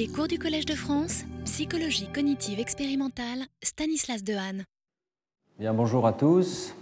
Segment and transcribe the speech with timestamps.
[0.00, 4.64] Les cours du Collège de France, psychologie cognitive expérimentale, Stanislas Dehaene.
[5.58, 6.74] Bien, bonjour à tous.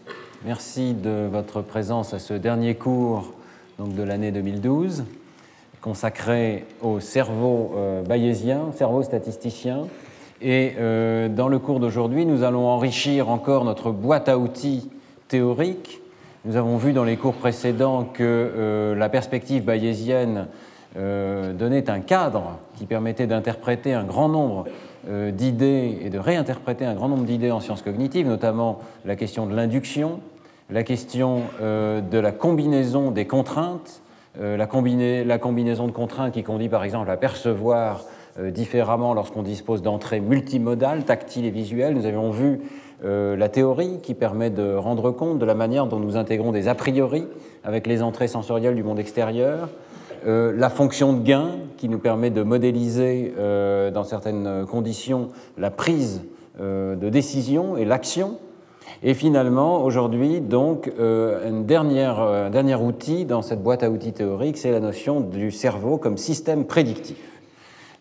[0.45, 3.35] Merci de votre présence à ce dernier cours
[3.77, 5.03] donc, de l'année 2012
[5.81, 9.89] consacré au cerveau euh, bayésien, cerveau statisticien.
[10.41, 14.89] Et euh, dans le cours d'aujourd'hui, nous allons enrichir encore notre boîte à outils
[15.27, 16.01] théorique.
[16.45, 20.47] Nous avons vu dans les cours précédents que euh, la perspective bayésienne
[20.99, 24.65] donnait un cadre qui permettait d'interpréter un grand nombre
[25.09, 29.55] d'idées et de réinterpréter un grand nombre d'idées en sciences cognitives, notamment la question de
[29.55, 30.19] l'induction,
[30.71, 34.03] la question de la combinaison des contraintes,
[34.41, 38.05] la, combinaison de contraintes qui conduit par exemple à percevoir
[38.41, 41.95] euh, différemment lorsqu'on dispose d'entrées multimodales, tactiles et visuelles.
[41.95, 42.61] Nous avions vu
[43.05, 46.69] euh, la théorie qui permet de rendre compte de la manière dont nous intégrons des
[46.69, 47.27] a priori
[47.65, 49.71] avec les entrées sensorielles du monde extérieur.
[50.27, 53.33] Euh, la fonction de gain qui nous permet de modéliser
[53.95, 56.23] dans certaines conditions la prise
[56.59, 58.39] de décision et l'action.
[59.05, 64.81] Et finalement, aujourd'hui, donc, un dernier outil dans cette boîte à outils théorique, c'est la
[64.81, 67.39] notion du cerveau comme système prédictif.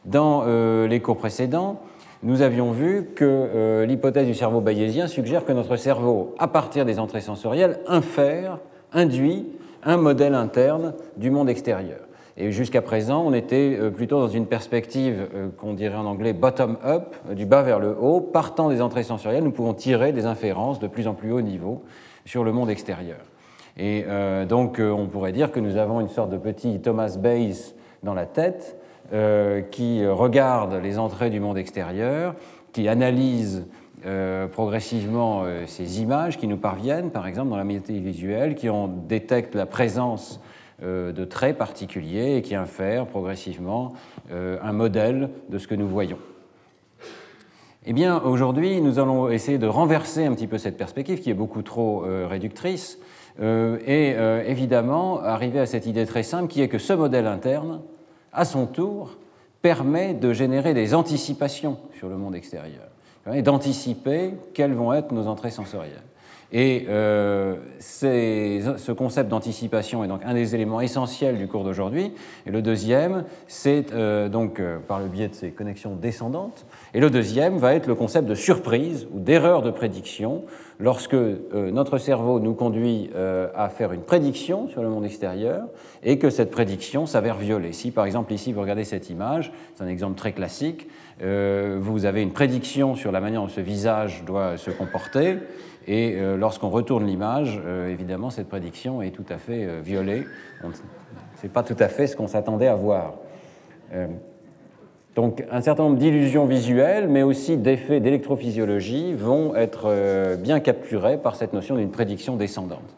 [0.07, 1.81] Dans euh, les cours précédents,
[2.23, 6.85] nous avions vu que euh, l'hypothèse du cerveau bayésien suggère que notre cerveau, à partir
[6.85, 8.59] des entrées sensorielles, infère,
[8.93, 9.45] induit
[9.83, 12.06] un modèle interne du monde extérieur.
[12.37, 17.15] Et jusqu'à présent, on était euh, plutôt dans une perspective qu'on dirait en anglais bottom-up,
[17.31, 18.21] du bas vers le haut.
[18.21, 21.83] Partant des entrées sensorielles, nous pouvons tirer des inférences de plus en plus haut niveau
[22.25, 23.17] sur le monde extérieur.
[23.79, 24.05] Et
[24.49, 28.25] donc, on pourrait dire que nous avons une sorte de petit Thomas Bayes dans la
[28.25, 28.75] tête
[29.13, 32.35] euh, qui regarde les entrées du monde extérieur,
[32.73, 33.65] qui analyse
[34.05, 38.67] euh, progressivement euh, ces images qui nous parviennent, par exemple dans la médialité visuelle, qui
[38.67, 40.41] en détectent la présence
[40.81, 43.93] de traits particuliers et qui infèrent progressivement
[44.31, 46.19] un modèle de ce que nous voyons.
[47.85, 51.33] Eh bien, aujourd'hui, nous allons essayer de renverser un petit peu cette perspective qui est
[51.33, 52.99] beaucoup trop réductrice
[53.41, 57.81] et évidemment arriver à cette idée très simple qui est que ce modèle interne,
[58.33, 59.17] à son tour,
[59.61, 62.87] permet de générer des anticipations sur le monde extérieur,
[63.33, 66.03] et d'anticiper quelles vont être nos entrées sensorielles.
[66.53, 72.13] Et euh, ce concept d'anticipation est donc un des éléments essentiels du cours d'aujourd'hui.
[72.45, 76.65] Et le deuxième, c'est euh, donc euh, par le biais de ces connexions descendantes.
[76.93, 80.43] Et le deuxième va être le concept de surprise ou d'erreur de prédiction,
[80.79, 83.09] lorsque notre cerveau nous conduit
[83.55, 85.63] à faire une prédiction sur le monde extérieur
[86.03, 87.73] et que cette prédiction s'avère violée.
[87.73, 90.87] Si par exemple ici vous regardez cette image, c'est un exemple très classique,
[91.19, 95.37] vous avez une prédiction sur la manière dont ce visage doit se comporter
[95.87, 100.25] et euh, lorsqu'on retourne l'image, euh, évidemment, cette prédiction est tout à fait euh, violée.
[100.61, 103.13] Ce n'est pas tout à fait ce qu'on s'attendait à voir.
[105.15, 111.35] donc un certain nombre d'illusions visuelles, mais aussi d'effets d'électrophysiologie vont être bien capturés par
[111.35, 112.95] cette notion d'une prédiction descendante.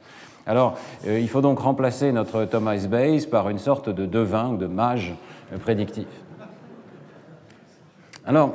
[0.47, 4.67] Alors, il faut donc remplacer notre Thomas Bayes par une sorte de devin ou de
[4.67, 5.15] mage
[5.59, 6.07] prédictif.
[8.25, 8.53] Alors,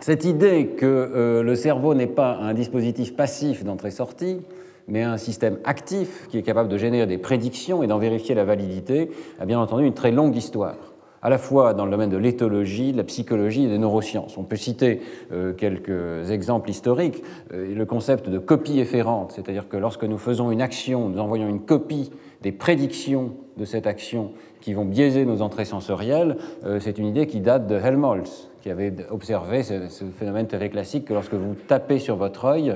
[0.00, 4.40] cette idée que euh, le cerveau n'est pas un dispositif passif d'entrée-sortie,
[4.88, 8.44] mais un système actif qui est capable de générer des prédictions et d'en vérifier la
[8.44, 10.76] validité, a bien entendu une très longue histoire
[11.22, 14.36] à la fois dans le domaine de l'éthologie, de la psychologie et des neurosciences.
[14.36, 15.00] On peut citer
[15.32, 17.22] euh, quelques exemples historiques.
[17.52, 21.48] Euh, le concept de copie efférente, c'est-à-dire que lorsque nous faisons une action, nous envoyons
[21.48, 26.36] une copie des prédictions de cette action qui vont biaiser nos entrées sensorielles,
[26.80, 31.14] c'est une idée qui date de Helmholtz, qui avait observé ce, phénomène très classique que
[31.14, 32.74] lorsque vous tapez sur votre œil,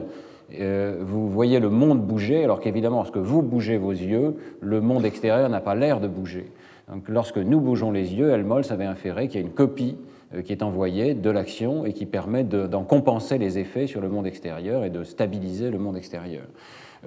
[0.61, 5.05] euh, vous voyez le monde bouger, alors qu'évidemment, lorsque vous bougez vos yeux, le monde
[5.05, 6.53] extérieur n'a pas l'air de bouger.
[6.89, 9.97] Donc, lorsque nous bougeons les yeux, Helmholtz avait inféré qu'il y a une copie
[10.33, 14.09] euh, qui est envoyée de l'action et qui permet d'en compenser les effets sur le
[14.09, 16.45] monde extérieur et de stabiliser le monde extérieur.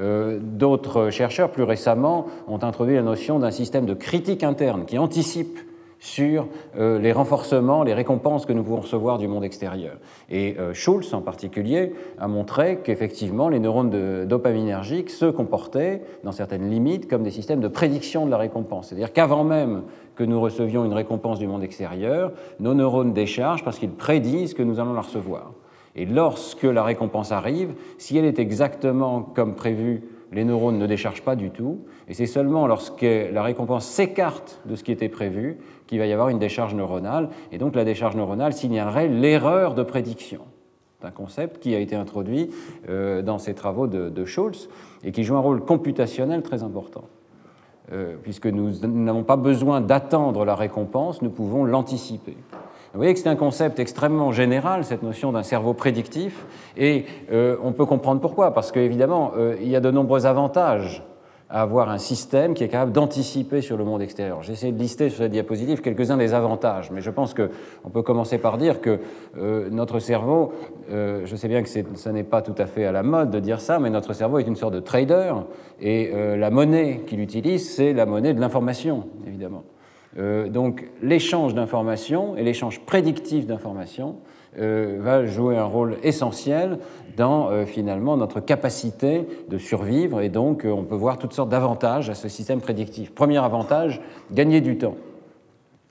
[0.02, 4.98] Euh, d'autres chercheurs, plus récemment, ont introduit la notion d'un système de critique interne qui
[4.98, 5.58] anticipe
[6.04, 6.48] sur
[6.78, 9.96] euh, les renforcements, les récompenses que nous pouvons recevoir du monde extérieur.
[10.30, 16.70] Et euh, Schulz, en particulier, a montré qu'effectivement, les neurones dopaminergiques se comportaient, dans certaines
[16.70, 18.90] limites, comme des systèmes de prédiction de la récompense.
[18.90, 19.84] C'est-à-dire qu'avant même
[20.16, 24.62] que nous recevions une récompense du monde extérieur, nos neurones déchargent parce qu'ils prédisent que
[24.62, 25.54] nous allons la recevoir.
[25.96, 31.24] Et lorsque la récompense arrive, si elle est exactement comme prévu les neurones ne déchargent
[31.24, 35.58] pas du tout, et c'est seulement lorsque la récompense s'écarte de ce qui était prévu
[35.88, 39.84] qu'il va y avoir une décharge neuronale, et donc la décharge neuronale signalerait l'erreur de
[39.84, 40.42] prédiction.
[41.00, 42.50] C'est un concept qui a été introduit
[42.90, 44.70] euh, dans ces travaux de, Schultz
[45.04, 47.04] et qui joue un rôle computationnel très important.
[47.92, 52.38] euh, puisque nous n'avons pas besoin d'attendre la récompense, nous pouvons l'anticiper.
[52.94, 56.46] Vous voyez que c'est un concept extrêmement général, cette notion d'un cerveau prédictif,
[56.78, 61.04] et euh, on peut comprendre pourquoi, parce qu'évidemment, euh, il y a de nombreux avantages
[61.50, 64.44] à avoir un système qui est capable d'anticiper sur le monde extérieur.
[64.44, 68.04] J'ai essayé de lister sur cette diapositive quelques-uns des avantages, mais je pense qu'on peut
[68.04, 69.00] commencer par dire que
[69.40, 70.54] euh, notre cerveau,
[70.92, 73.40] euh, je sais bien que ce n'est pas tout à fait à la mode de
[73.40, 75.34] dire ça, mais notre cerveau est une sorte de trader,
[75.82, 79.64] et la monnaie qu'il utilise, c'est la monnaie de l'information, évidemment.
[80.16, 84.18] Donc l'échange d'informations et l'échange prédictif d'informations
[84.56, 86.78] va jouer un rôle essentiel
[87.16, 91.50] dans euh, finalement notre capacité de survivre et donc euh, on peut voir toutes sortes
[91.50, 93.14] d'avantages à ce système prédictif.
[93.14, 94.02] Premier avantage,
[94.32, 94.96] gagner du temps.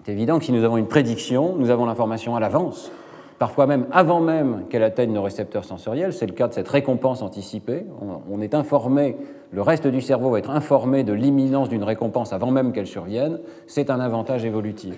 [0.04, 2.90] C'est évident que si nous avons une prédiction, nous avons l'information à l'avance,
[3.38, 6.12] parfois même avant même qu'elle atteigne nos récepteurs sensoriels.
[6.12, 7.84] C'est le cas de cette récompense anticipée.
[8.30, 9.16] On, est informé,
[9.50, 13.40] le reste du cerveau va être informé de l'imminence d'une récompense avant même qu'elle survienne.
[13.66, 14.96] C'est un avantage évolutif.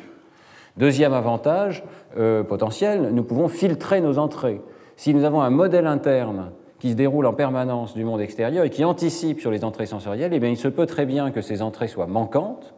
[0.76, 1.84] Deuxième avantage
[2.18, 4.60] euh, potentiel, nous pouvons filtrer nos entrées
[4.96, 8.70] si nous avons un modèle interne qui se déroule en permanence du monde extérieur et
[8.70, 11.62] qui anticipe sur les entrées sensorielles, eh bien, il se peut très bien que ces
[11.62, 12.74] entrées soient manquantes,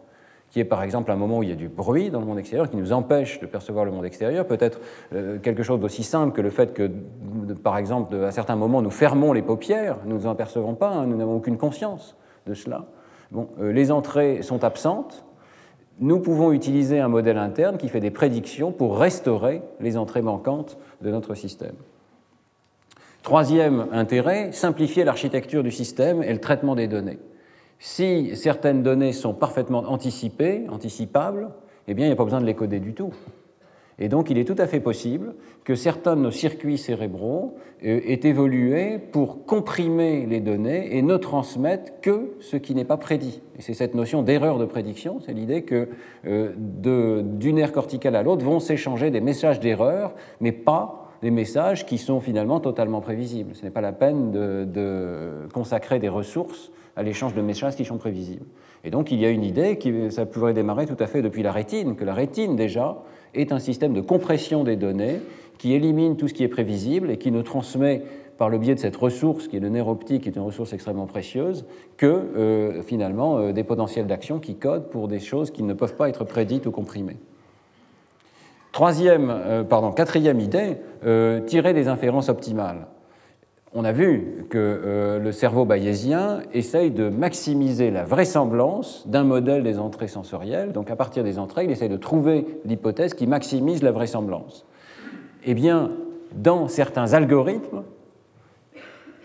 [0.56, 2.38] qui est par exemple un moment où il y a du bruit dans le monde
[2.38, 4.80] extérieur qui nous empêche de percevoir le monde extérieur, peut-être
[5.14, 6.90] euh, quelque chose d'aussi simple que le fait que,
[7.62, 11.06] par exemple, à certains moments, nous fermons les paupières, nous ne en percevons pas, hein,
[11.08, 12.16] nous n'avons aucune conscience
[12.46, 12.86] de cela.
[13.34, 15.26] Euh, les entrées sont absentes,
[16.00, 20.78] nous pouvons utiliser un modèle interne qui fait des prédictions pour restaurer les entrées manquantes
[21.02, 21.76] de notre système.
[23.22, 27.18] Troisième intérêt, simplifier l'architecture du système et le traitement des données.
[27.78, 31.50] Si certaines données sont parfaitement anticipées, anticipables,
[31.88, 33.12] eh bien, il n'y a pas besoin de les coder du tout.
[33.98, 35.34] Et donc, il est tout à fait possible
[35.64, 41.16] que certains de nos circuits cérébraux euh, aient évolué pour comprimer les données et ne
[41.16, 43.40] transmettre que ce qui n'est pas prédit.
[43.58, 45.88] Et c'est cette notion d'erreur de prédiction, c'est l'idée que
[46.26, 51.86] euh, d'une aire corticale à l'autre vont s'échanger des messages d'erreur, mais pas des messages
[51.86, 53.54] qui sont finalement totalement prévisibles.
[53.54, 57.98] Ce n'est pas la peine de, consacrer des ressources à l'échange de messages qui sont
[57.98, 58.46] prévisibles.
[58.84, 61.42] Et donc il y a une idée qui ça pourrait démarrer tout à fait depuis
[61.42, 63.02] la rétine, que la rétine déjà
[63.34, 65.20] est un système de compression des données
[65.58, 68.02] qui élimine tout ce qui est prévisible et qui ne transmet
[68.38, 70.72] par le biais de cette ressource qui est le nerf optique, qui est une ressource
[70.72, 71.64] extrêmement précieuse,
[71.96, 75.96] que euh, finalement euh, des potentiels d'action qui codent pour des choses qui ne peuvent
[75.96, 77.16] pas être prédites ou comprimées.
[78.72, 80.76] Troisième, euh, pardon, quatrième idée,
[81.46, 82.86] tirer des inférences optimales.
[83.72, 89.62] On a vu que euh, le cerveau bayésien essaye de maximiser la vraisemblance d'un modèle
[89.62, 90.72] des entrées sensorielles.
[90.72, 94.64] Donc à partir des entrées, il essaye de trouver l'hypothèse qui maximise la vraisemblance.
[95.44, 95.90] Eh bien,
[96.34, 97.82] dans certains algorithmes,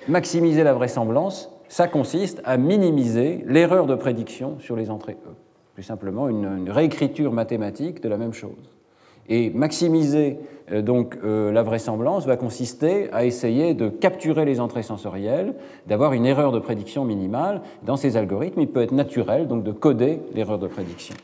[0.08, 5.34] maximiser la vraisemblance, ça consiste à minimiser l'erreur de prédiction sur les entrées E.
[5.76, 8.81] Plus simplement une réécriture mathématique de la même chose.
[9.30, 10.38] Et maximiser
[10.72, 15.54] euh, donc euh, la vraisemblance va consister à essayer de capturer les entrées sensorielles,
[15.88, 17.62] d'avoir une erreur de prédiction minimale.
[17.84, 21.16] Dans ces algorithmes, il peut être naturel donc de coder l'erreur de prédiction.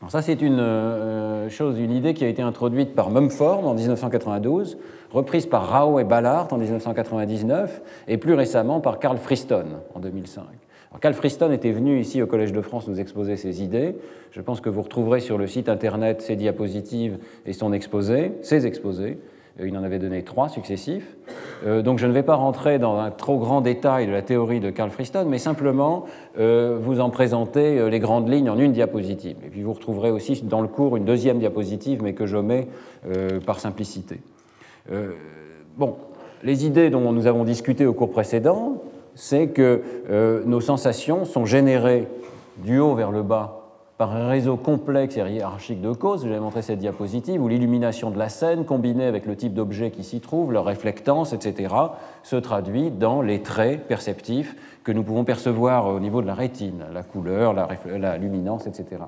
[0.00, 3.74] Alors ça, c'est une euh, chose, une idée qui a été introduite par Mumford en
[3.74, 4.76] 1992,
[5.10, 10.42] reprise par Rao et Ballard en 1999, et plus récemment par Carl Friston en 2005.
[11.00, 13.96] Carl Friston était venu ici au Collège de France nous exposer ses idées.
[14.30, 18.66] Je pense que vous retrouverez sur le site internet ses diapositives et son exposé, ses
[18.66, 19.18] exposés.
[19.60, 21.16] Euh, il en avait donné trois successifs.
[21.66, 24.60] Euh, donc je ne vais pas rentrer dans un trop grand détail de la théorie
[24.60, 26.04] de Carl Friston, mais simplement
[26.38, 29.36] euh, vous en présenter les grandes lignes en une diapositive.
[29.44, 32.68] Et puis vous retrouverez aussi dans le cours une deuxième diapositive, mais que j'omets
[33.44, 34.20] par simplicité.
[35.76, 35.96] bon,
[36.42, 38.82] les idées dont nous avons discuté au cours précédent,
[39.14, 42.08] c'est que euh, nos sensations sont générées
[42.58, 43.64] du haut vers le bas
[43.96, 46.24] par un réseau complexe et hiérarchique de causes.
[46.24, 50.02] J'avais montré cette diapositive où l'illumination de la scène, combinée avec le type d'objet qui
[50.02, 51.74] s'y trouve, leur réflectance, etc.,
[52.22, 56.84] se traduit dans les traits perceptifs que nous pouvons percevoir au niveau de la rétine,
[56.92, 59.02] la couleur, la, luminance, etc.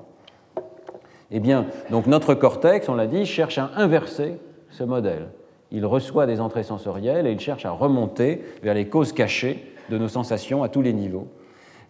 [1.31, 5.27] Eh bien, donc notre cortex, on l'a dit, cherche à inverser ce modèle.
[5.71, 9.97] Il reçoit des entrées sensorielles et il cherche à remonter vers les causes cachées de
[9.97, 11.27] nos sensations à tous les niveaux.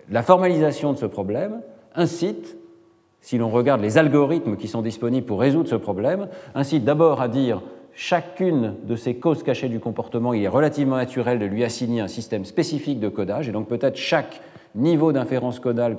[0.10, 1.62] La formalisation de ce problème
[1.96, 2.58] incite,
[3.22, 7.27] si l'on regarde les algorithmes qui sont disponibles pour résoudre ce problème, incite d'abord à
[7.27, 7.62] dire
[7.94, 12.08] chacune de ces causes cachées du comportement, il est relativement naturel de lui assigner un
[12.08, 14.39] système spécifique de codage, et donc peut-être chaque
[14.75, 15.96] niveau d'inférence causale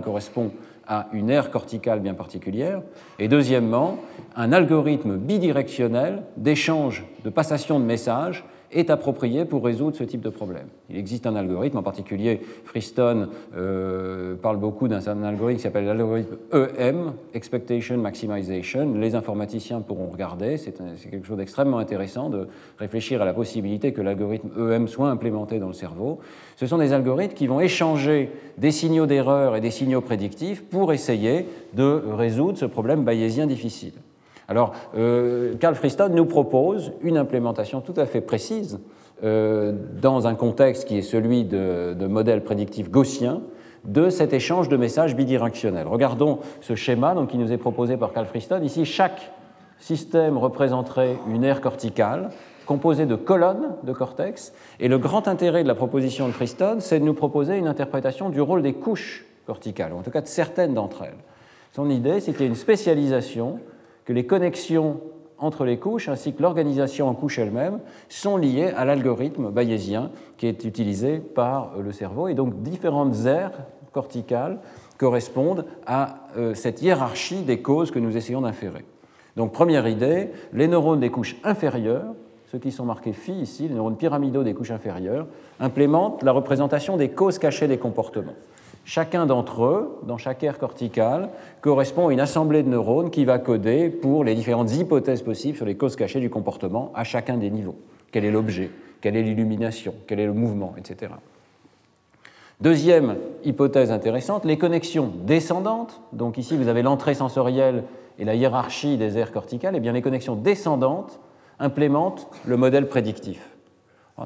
[0.00, 0.52] correspond
[0.88, 2.80] à une aire corticale bien particulière.
[3.18, 3.98] Et deuxièmement,
[4.34, 10.28] un algorithme bidirectionnel d'échange, de passation de messages est approprié pour résoudre ce type de
[10.28, 10.66] problème.
[10.90, 16.36] Il existe un algorithme, en particulier Freestone euh, parle beaucoup d'un algorithme qui s'appelle l'algorithme
[16.52, 18.94] EM, Expectation Maximization.
[18.94, 20.72] Les informaticiens pourront regarder, c'est
[21.10, 22.48] quelque chose d'extrêmement intéressant de
[22.78, 26.20] réfléchir à la possibilité que l'algorithme EM soit implémenté dans le cerveau.
[26.56, 30.92] Ce sont des algorithmes qui vont échanger des signaux d'erreur et des signaux prédictifs pour
[30.92, 33.92] essayer de résoudre ce problème bayésien difficile.
[34.52, 38.80] Alors, euh, Carl Freestone nous propose une implémentation tout à fait précise
[39.24, 43.40] euh, dans un contexte qui est celui de, de modèles prédictifs gaussiens
[43.86, 45.86] de cet échange de messages bidirectionnels.
[45.86, 48.62] Regardons ce schéma donc, qui nous est proposé par Carl Freestone.
[48.62, 49.32] Ici, chaque
[49.78, 52.28] système représenterait une aire corticale
[52.66, 54.52] composée de colonnes de cortex.
[54.80, 58.28] Et le grand intérêt de la proposition de Freestone, c'est de nous proposer une interprétation
[58.28, 61.16] du rôle des couches corticales, ou en tout cas de certaines d'entre elles.
[61.72, 63.58] Son idée, c'est une spécialisation
[64.04, 65.00] que les connexions
[65.38, 70.46] entre les couches ainsi que l'organisation en couches elle-même sont liées à l'algorithme bayésien qui
[70.46, 72.28] est utilisé par le cerveau.
[72.28, 73.52] Et donc différentes aires
[73.92, 74.58] corticales
[74.98, 78.84] correspondent à euh, cette hiérarchie des causes que nous essayons d'inférer.
[79.36, 82.14] Donc première idée, les neurones des couches inférieures,
[82.50, 85.26] ceux qui sont marqués phi ici, les neurones pyramidaux des couches inférieures,
[85.58, 88.34] implémentent la représentation des causes cachées des comportements.
[88.84, 93.38] Chacun d'entre eux, dans chaque aire corticale, correspond à une assemblée de neurones qui va
[93.38, 97.50] coder pour les différentes hypothèses possibles sur les causes cachées du comportement à chacun des
[97.50, 97.76] niveaux.
[98.10, 98.70] Quel est l'objet?
[99.00, 99.94] Quelle est l'illumination?
[100.06, 100.74] Quel est le mouvement?
[100.76, 101.12] Etc.
[102.60, 106.00] Deuxième hypothèse intéressante, les connexions descendantes.
[106.12, 107.84] Donc ici, vous avez l'entrée sensorielle
[108.18, 109.74] et la hiérarchie des aires corticales.
[109.74, 111.20] Et eh bien, les connexions descendantes
[111.58, 113.51] implémentent le modèle prédictif.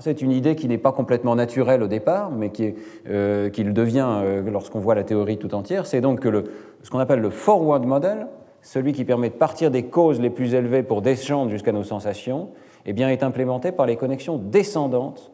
[0.01, 2.75] C'est une idée qui n'est pas complètement naturelle au départ, mais qui,
[3.09, 5.87] euh, le devient euh, lorsqu'on voit la théorie tout entière.
[5.87, 6.45] C'est donc que
[6.83, 8.27] ce qu'on appelle le forward model,
[8.63, 12.51] celui qui permet de partir des causes les plus élevées pour descendre jusqu'à nos sensations,
[12.85, 15.31] eh bien, est implémenté par les connexions descendantes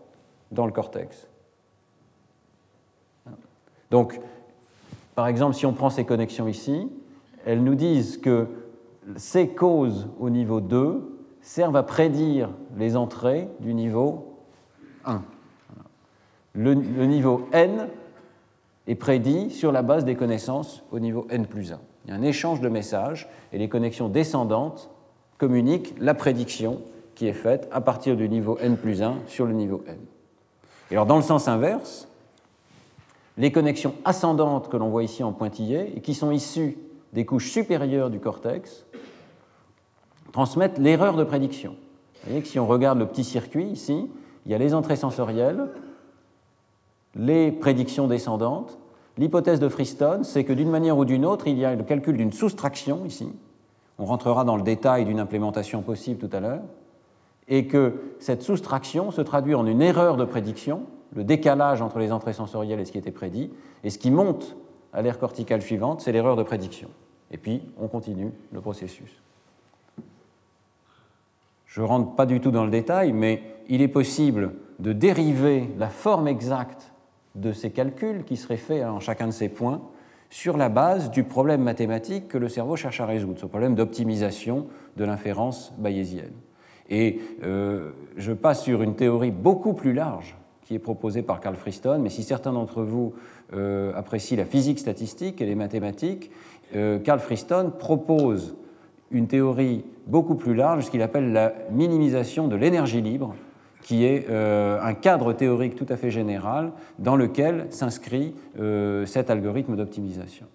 [0.53, 1.29] dans le cortex.
[3.91, 4.21] Donc,
[5.15, 6.89] par exemple, si on prend ces connexions ici,
[7.47, 8.47] elles nous disent que
[9.17, 14.32] ces causes au niveau 2 servent à prédire les entrées du niveau
[15.05, 15.23] 1.
[16.55, 17.89] Le, niveau n
[18.87, 21.81] est prédit sur la base des connaissances au niveau n plus 1.
[22.05, 24.91] Il y a un échange de messages et les connexions descendantes
[25.39, 26.81] communiquent la prédiction
[27.15, 29.97] qui est faite à partir du niveau n plus 1 sur le niveau n.
[30.91, 32.09] Et alors dans le sens inverse,
[33.39, 36.77] les connexions ascendantes que l'on voit ici en pointillé et qui sont issues
[37.15, 38.85] des couches supérieures du cortex
[40.33, 41.73] transmettent l'erreur de prédiction.
[41.73, 44.09] Vous voyez que si on regarde le petit circuit ici,
[44.47, 45.69] il y a les entrées sensorielles,
[47.15, 48.79] les prédictions descendantes.
[49.19, 52.17] L'hypothèse de Freestone, c'est que d'une manière ou d'une autre, il y a le calcul
[52.17, 53.31] d'une soustraction ici.
[53.99, 56.63] On rentrera dans le détail d'une implémentation possible tout à l'heure.
[57.49, 60.83] Et que cette soustraction se traduit en une erreur de prédiction,
[61.15, 63.51] le décalage entre les entrées sensorielles et ce qui était prédit.
[63.85, 64.57] Et ce qui monte
[64.93, 66.89] à l'aire corticale suivante, c'est l'erreur de prédiction.
[67.31, 69.11] Et puis, on continue le processus.
[71.67, 75.71] Je ne rentre pas du tout dans le détail, mais il est possible de dériver
[75.79, 76.93] la forme exacte
[77.35, 79.81] de ces calculs qui seraient faits en chacun de ces points
[80.29, 84.67] sur la base du problème mathématique que le cerveau cherche à résoudre, ce problème d'optimisation
[84.99, 86.35] de l'inférence bayésienne.
[86.91, 90.37] Et euh, je passe sur une théorie beaucoup plus large
[90.67, 93.14] qui est proposée par Carl Freestone, mais si certains d'entre vous
[93.55, 96.31] euh, apprécient la physique statistique et les mathématiques,
[96.76, 97.23] euh, Carl
[97.79, 98.55] propose
[99.11, 103.35] une théorie beaucoup plus large, ce qu'il appelle la minimisation de l'énergie libre,
[103.83, 109.31] qui est euh, un cadre théorique tout à fait général dans lequel s'inscrit euh, cet
[109.31, 110.47] algorithme d'optimisation.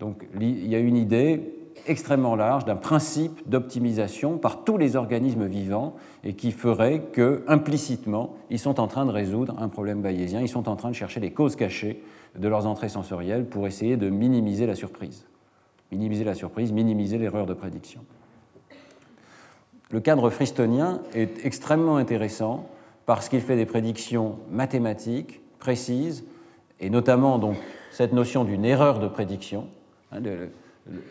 [0.00, 1.54] Donc il y a une idée
[1.86, 5.94] extrêmement large d'un principe d'optimisation par tous les organismes vivants
[6.24, 10.48] et qui ferait que implicitement ils sont en train de résoudre un problème bayésien, ils
[10.48, 12.02] sont en train de chercher les causes cachées
[12.38, 15.26] de leurs entrées sensorielles pour essayer de minimiser la surprise.
[15.90, 18.02] Minimiser la surprise, minimiser l'erreur de prédiction.
[19.90, 22.68] Le cadre fristonien est extrêmement intéressant
[23.06, 26.24] parce qu'il fait des prédictions mathématiques précises,
[26.78, 27.56] et notamment donc,
[27.90, 29.66] cette notion d'une erreur de prédiction.
[30.12, 30.20] Hein,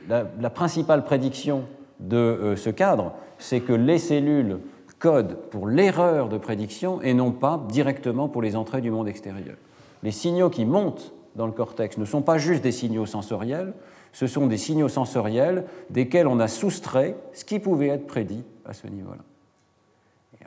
[0.08, 1.64] la, principale prédiction
[2.00, 4.60] de euh, ce cadre, c'est que les cellules
[4.98, 9.56] codent pour l'erreur de prédiction et non pas directement pour les entrées du monde extérieur.
[10.04, 13.74] Les signaux qui montent dans le cortex ne sont pas juste des signaux sensoriels,
[14.12, 18.74] ce sont des signaux sensoriels desquels on a soustrait ce qui pouvait être prédit à
[18.74, 19.24] ce niveau-là.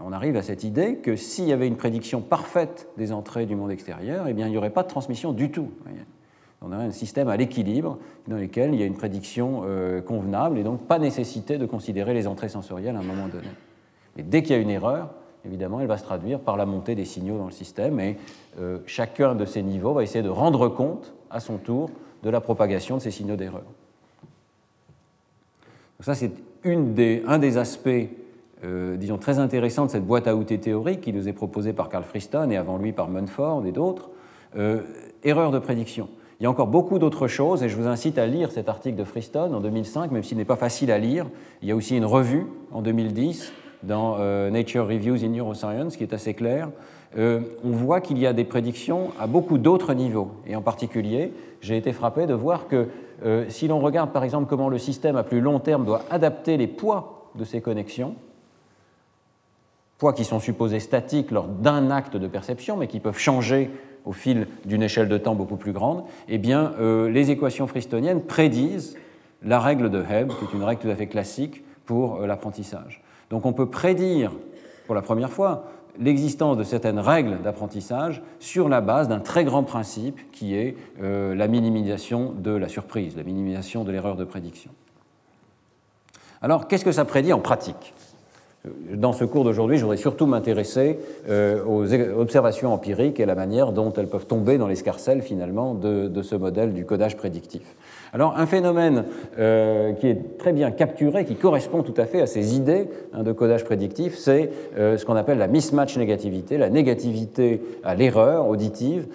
[0.00, 3.57] On arrive à cette idée que s'il y avait une prédiction parfaite des entrées du
[3.57, 5.71] monde extérieur, eh bien, il n'y aurait pas de transmission du tout.
[6.62, 7.99] On aurait un système à l'équilibre
[8.29, 12.14] dans lequel il y a une prédiction euh, convenable et donc pas nécessité de considérer
[12.14, 13.49] les entrées sensorielles à un moment donné.
[14.17, 15.11] Mais dès qu'il y a une erreur,
[15.45, 18.17] évidemment, elle va se traduire par la montée des signaux dans le système et
[18.61, 21.91] euh, chacun de ces niveaux va essayer de rendre compte à son tour
[22.23, 23.64] de la propagation de ces signaux d'erreur.
[25.99, 26.33] Ça, c'est
[26.64, 27.88] un des aspects,
[28.64, 31.88] euh, disons, très intéressants de cette boîte à outils théorique qui nous est proposée par
[31.88, 34.11] Carl Friston et avant lui par Munford et d'autres.
[34.57, 34.83] Euh,
[35.25, 36.09] erreur de prédiction.
[36.38, 38.97] Il y a encore beaucoup d'autres choses et je vous incite à lire cet article
[38.97, 41.26] de Friston en 2005, même s'il n'est pas facile à lire.
[41.62, 43.52] Il y a aussi une revue en 2010
[43.83, 46.71] dans euh, Nature Reviews in Neuroscience qui est assez claire.
[47.14, 50.31] On voit qu'il y a des prédictions à beaucoup d'autres niveaux.
[50.47, 52.88] Et en particulier, j'ai été frappé de voir que
[53.25, 56.57] euh, si l'on regarde par exemple comment le système à plus long terme doit adapter
[56.57, 58.14] les poids de ses connexions,
[59.99, 63.71] poids qui sont supposés statiques lors d'un acte de perception, mais qui peuvent changer
[64.05, 68.97] au fil d'une échelle de temps beaucoup plus grande, eh bien, les équations fristoniennes prédisent
[69.45, 73.00] la règle de Hebb, qui est une règle tout à fait classique pour l'apprentissage.
[73.31, 74.33] Donc on peut prédire
[74.87, 75.64] pour la première fois
[75.99, 81.35] l'existence de certaines règles d'apprentissage sur la base d'un très grand principe qui est euh,
[81.35, 84.71] la minimisation de la surprise, la minimisation de l'erreur de prédiction.
[86.41, 87.95] Alors qu'est-ce que ça prédit en pratique?
[88.95, 93.73] Dans ce cours d'aujourd'hui, je voudrais surtout m'intéresser euh, aux observations empiriques et la manière
[93.73, 97.63] dont elles peuvent tomber dans l'escarcelle finalement de, ce modèle du codage prédictif.
[98.14, 99.07] Alors un phénomène
[99.38, 103.23] euh, qui est très bien capturé, qui correspond tout à fait à ces idées hein,
[103.23, 108.49] de codage prédictif, c'est euh, ce qu'on appelle la mismatch négativité, la négativité à l'erreur
[108.49, 109.07] auditive,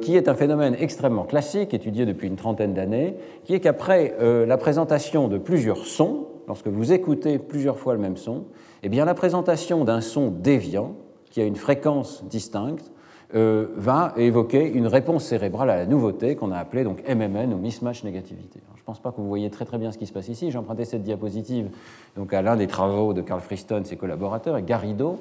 [0.00, 4.56] qui est un phénomène extrêmement classique, étudié depuis une trentaine d'années, qui est qu'après la
[4.56, 8.44] présentation de plusieurs sons, lorsque vous écoutez plusieurs fois le même son,
[8.82, 10.94] eh bien, la présentation d'un son déviant,
[11.30, 12.90] qui a une fréquence distincte,
[13.34, 17.58] euh, va évoquer une réponse cérébrale à la nouveauté qu'on a appelée donc MMN ou
[17.58, 18.60] mismatch négativité.
[18.74, 20.50] je ne pense pas que vous voyez très très bien ce qui se passe ici.
[20.50, 21.68] J'ai emprunté cette diapositive
[22.16, 25.18] donc, à l'un des travaux de Carl Friston, ses collaborateurs, et Garrido.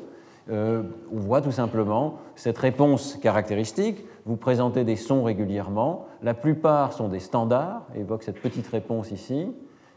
[0.50, 0.84] Euh,
[1.14, 4.06] on voit tout simplement cette réponse caractéristique.
[4.26, 6.06] Vous présentez des sons régulièrement.
[6.24, 9.52] La plupart sont des standards, évoque cette petite réponse ici.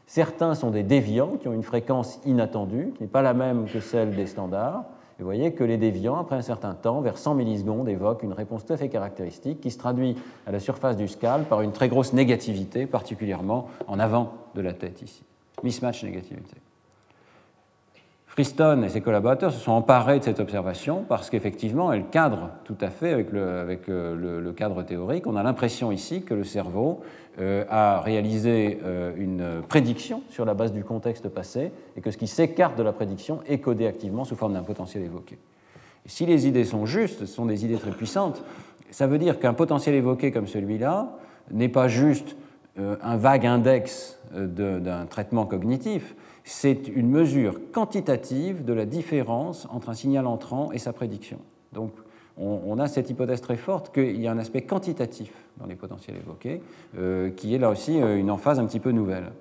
[0.07, 3.79] Certains sont des déviants qui ont une fréquence inattendue, qui n'est pas la même que
[3.79, 4.83] celle des standards.
[5.21, 8.65] Vous voyez que les déviants, après un certain temps, vers 100 millisecondes, évoquent une réponse
[8.65, 11.89] tout à fait caractéristique qui se traduit à la surface du scalp par une très
[11.89, 15.23] grosse négativité, particulièrement en avant de la tête ici.
[15.63, 16.57] Mismatch négativité.
[18.31, 22.77] Friston et ses collaborateurs se sont emparés de cette observation parce qu'effectivement, elle cadre tout
[22.81, 25.27] à fait avec, euh, le, cadre théorique.
[25.27, 27.01] On a l'impression ici que le cerveau
[27.69, 32.27] a réalisé euh, une prédiction sur la base du contexte passé et que ce qui
[32.27, 35.39] s'écarte de la prédiction est codé activement sous forme d'un potentiel évoqué.
[36.07, 38.43] si les idées sont justes, ce sont des idées très puissantes,
[38.91, 41.17] ça veut dire qu'un potentiel évoqué comme celui-là
[41.51, 42.37] n'est pas juste
[42.77, 49.95] un vague index d'un traitement cognitif, c'est une mesure quantitative de la différence entre un
[49.95, 51.39] signal entrant et sa prédiction.
[51.73, 51.93] Donc,
[52.37, 56.17] on, a cette hypothèse très forte qu'il y a un aspect quantitatif dans les potentiels
[56.17, 56.63] évoqués,
[56.99, 59.33] euh, qui est là aussi euh, une emphase un petit peu nouvelle.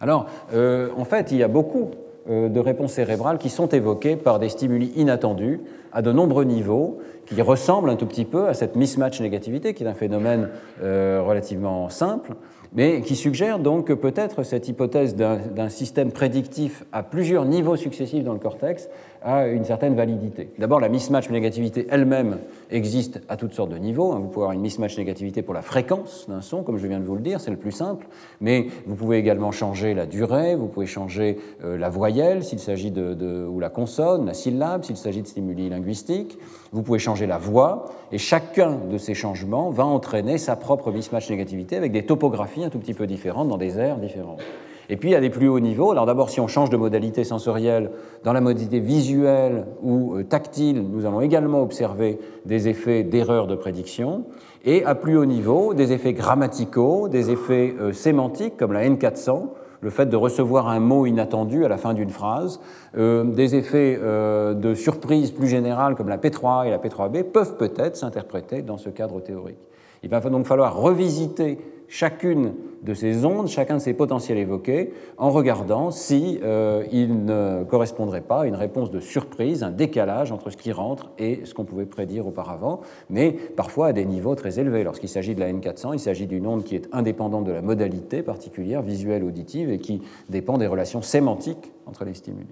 [0.00, 1.90] Alors, euh, en fait, il y a beaucoup
[2.26, 5.60] de réponses cérébrales qui sont évoquées par des stimuli inattendus
[5.92, 9.84] à de nombreux niveaux, qui ressemblent un tout petit peu à cette mismatch négativité, qui
[9.84, 10.48] est un phénomène
[10.80, 12.32] relativement simple,
[12.72, 18.24] mais qui suggère donc que peut-être cette hypothèse d'un système prédictif à plusieurs niveaux successifs
[18.24, 18.88] dans le cortex
[19.24, 20.50] a une certaine validité.
[20.58, 22.38] D'abord, la mismatch négativité elle-même
[22.70, 24.12] existe à toutes sortes de niveaux.
[24.12, 27.04] Vous pouvez avoir une mismatch négativité pour la fréquence d'un son, comme je viens de
[27.04, 28.06] vous le dire, c'est le plus simple,
[28.42, 32.90] mais vous pouvez également changer la durée, vous pouvez changer euh, la voyelle s'il s'agit
[32.90, 36.38] de, ou la consonne, la syllabe s'il s'agit de stimuli linguistiques,
[36.72, 41.30] vous pouvez changer la voix, et chacun de ces changements va entraîner sa propre mismatch
[41.30, 44.42] négativité avec des topographies un tout petit peu différentes dans des aires différentes.
[44.90, 47.90] Et puis à des plus hauts niveaux, alors d'abord si on change de modalité sensorielle,
[48.22, 53.54] dans la modalité visuelle ou euh, tactile, nous allons également observer des effets d'erreur de
[53.54, 54.24] prédiction.
[54.64, 59.48] Et à plus haut niveau, des effets grammaticaux, des effets euh, sémantiques comme la N400,
[59.80, 62.60] le fait de recevoir un mot inattendu à la fin d'une phrase,
[62.96, 67.96] euh, des effets de surprise plus générale comme la P3 et la P3B peuvent peut-être
[67.96, 69.58] s'interpréter dans ce cadre théorique.
[70.02, 72.52] Il va donc falloir revisiter chacune
[72.84, 78.20] de ces ondes, chacun de ces potentiels évoqués, en regardant si euh, il ne correspondrait
[78.20, 81.64] pas à une réponse de surprise, un décalage entre ce qui rentre et ce qu'on
[81.64, 84.84] pouvait prédire auparavant, mais parfois à des niveaux très élevés.
[84.84, 88.22] Lorsqu'il s'agit de la N400, il s'agit d'une onde qui est indépendante de la modalité
[88.22, 92.46] particulière, visuelle, auditive, et qui dépend des relations sémantiques entre les stimuli.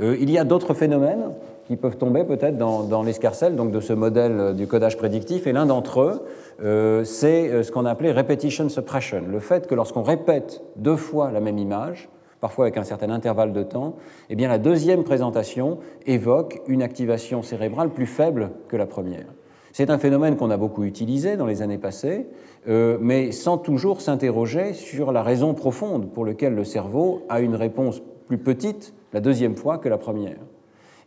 [0.00, 1.30] Euh, il y a d'autres phénomènes
[1.66, 5.66] qui peuvent tomber peut-être dans, l'escarcelle donc de ce modèle du codage prédictif, et l'un
[5.66, 6.22] d'entre eux,
[6.62, 10.96] euh, c'est euh, ce qu'on a appelé repetition suppression, le fait que lorsqu'on répète deux
[10.96, 12.08] fois la même image,
[12.40, 13.96] parfois avec un certain intervalle de temps,
[14.30, 19.26] eh bien la deuxième présentation évoque une activation cérébrale plus faible que la première.
[19.72, 22.26] C'est un phénomène qu'on a beaucoup utilisé dans les années passées,
[22.68, 27.54] euh, mais sans toujours s'interroger sur la raison profonde pour laquelle le cerveau a une
[27.54, 30.38] réponse plus petite la deuxième fois que la première.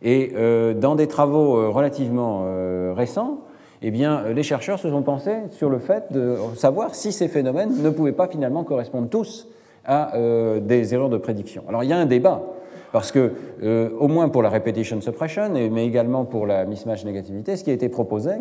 [0.02, 2.44] Et euh, dans des travaux euh, relativement
[2.94, 3.38] récents,
[3.82, 7.82] eh bien, les chercheurs se sont pensés sur le fait de savoir si ces phénomènes
[7.82, 9.48] ne pouvaient pas finalement correspondre tous
[9.84, 11.64] à euh, des erreurs de prédiction.
[11.68, 12.42] Alors il y a un débat,
[12.92, 13.32] parce que,
[13.62, 17.70] euh, au moins pour la repetition suppression, mais également pour la mismatch négativité, ce qui
[17.70, 18.32] a été proposé,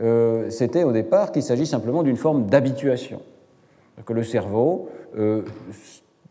[0.00, 3.20] euh, c'était au départ qu'il s'agit simplement d'une forme d'habituation.
[4.04, 4.88] Que le cerveau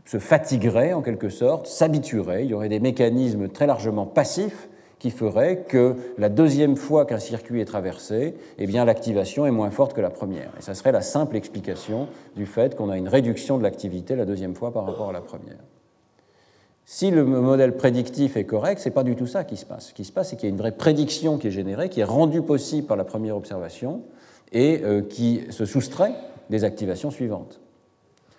[0.06, 4.68] se fatiguerait en quelque sorte, s'habituerait, il y aurait des mécanismes très largement passifs
[5.00, 9.70] qui ferait que la deuxième fois qu'un circuit est traversé, eh bien l'activation est moins
[9.70, 10.50] forte que la première.
[10.58, 14.26] Et ça serait la simple explication du fait qu'on a une réduction de l'activité la
[14.26, 15.60] deuxième fois par rapport à la première.
[16.86, 19.88] Si le modèle prédictif est correct, ce n'est pas du tout ça qui se passe.
[19.88, 22.02] Ce qui se passe, c'est qu'il y a une vraie prédiction qui est générée, qui
[22.02, 24.04] est rendue possible par la première observation
[24.52, 26.14] et euh, qui se soustrait
[26.50, 27.60] des activations suivantes.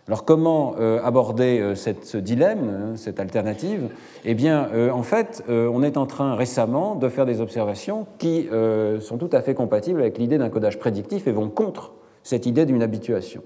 [0.07, 3.89] Alors comment euh, aborder euh, ce dilemme, hein, cette alternative?
[4.27, 8.49] Eh bien, euh, en fait, on est en train récemment de faire des observations qui
[9.01, 12.67] sont tout à fait compatibles avec l'idée d'un codage prédictif et vont contre cette idée
[12.67, 13.43] d'une habituation.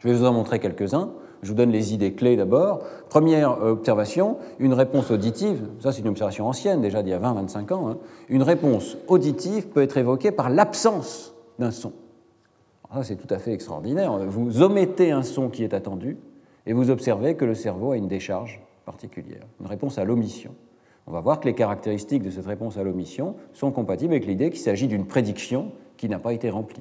[0.00, 1.10] Je vais vous en montrer quelques-uns.
[1.42, 2.80] Je vous donne les idées clés d'abord.
[3.08, 7.72] Première observation, une réponse auditive, ça c'est une observation ancienne déjà d'il y a 20-25
[7.72, 7.98] ans, hein.
[8.28, 11.92] une réponse auditive peut être évoquée par l'absence d'un son.
[12.98, 14.16] Ah, c'est tout à fait extraordinaire.
[14.26, 16.16] Vous omettez un son qui est attendu
[16.64, 20.54] et vous observez que le cerveau a une décharge particulière, une réponse à l'omission.
[21.06, 24.48] On va voir que les caractéristiques de cette réponse à l'omission sont compatibles avec l'idée
[24.48, 26.80] qu'il s'agit d'une prédiction qui n'a pas été remplie.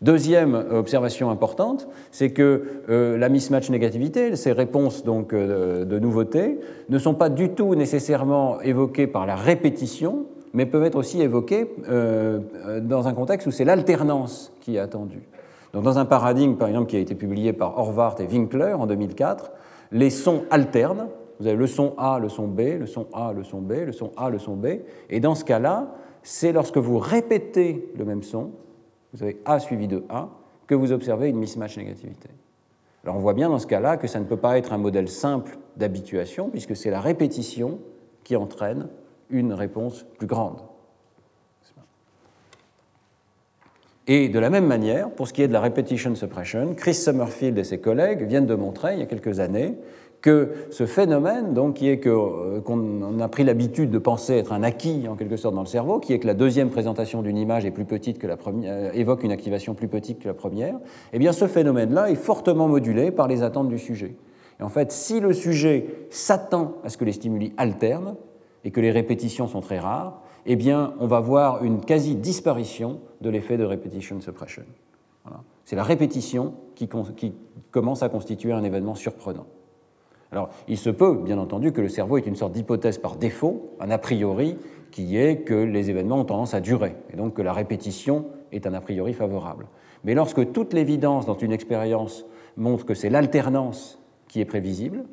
[0.00, 6.60] Deuxième observation importante, c'est que euh, la mismatch négativité, ces réponses donc euh, de nouveauté,
[6.88, 11.66] ne sont pas du tout nécessairement évoquées par la répétition, mais peuvent être aussi évoquées
[11.88, 12.38] euh,
[12.80, 15.22] dans un contexte où c'est l'alternance est attendue.
[15.72, 18.86] Donc, dans un paradigme, par exemple, qui a été publié par Horvath et Winkler en
[18.86, 19.52] 2004,
[19.92, 21.08] les sons alternent.
[21.40, 23.92] Vous avez le son A, le son B, le son A, le son B, le
[23.92, 24.66] son A, le son B.
[25.08, 28.50] Et dans ce cas-là, c'est lorsque vous répétez le même son,
[29.12, 30.28] vous avez A suivi de A,
[30.66, 32.28] que vous observez une mismatch négativité.
[33.04, 35.08] Alors on voit bien dans ce cas-là que ça ne peut pas être un modèle
[35.08, 37.78] simple d'habituation, puisque c'est la répétition
[38.24, 38.88] qui entraîne
[39.30, 40.60] une réponse plus grande.
[44.10, 47.58] Et de la même manière, pour ce qui est de la repetition suppression, Chris Summerfield
[47.58, 49.74] et ses collègues viennent de montrer il y a quelques années
[50.22, 54.62] que ce phénomène, donc, qui est euh, qu'on a pris l'habitude de penser être un
[54.62, 57.66] acquis en quelque sorte dans le cerveau, qui est que la deuxième présentation d'une image
[57.66, 60.74] est plus petite que la première, euh, évoque une activation plus petite que la première,
[61.12, 64.16] eh bien ce phénomène-là est fortement modulé par les attentes du sujet.
[64.58, 68.16] Et en fait, si le sujet s'attend à ce que les stimuli alternent,
[68.64, 73.30] et que les répétitions sont très rares, eh bien, on va voir une quasi-disparition de
[73.30, 74.64] l'effet de repetition suppression.
[75.64, 77.34] C'est la répétition qui, qui,
[77.70, 79.46] commence à constituer un événement surprenant.
[80.32, 83.74] Alors, il se peut, bien entendu, que le cerveau est une sorte d'hypothèse par défaut,
[83.78, 84.56] un a priori,
[84.90, 88.66] qui est que les événements ont tendance à durer, et donc que la répétition est
[88.66, 89.66] un a priori favorable.
[90.04, 92.24] Mais lorsque toute l'évidence dans une expérience
[92.56, 93.98] montre que c'est l'alternance
[94.28, 95.04] qui est prévisible,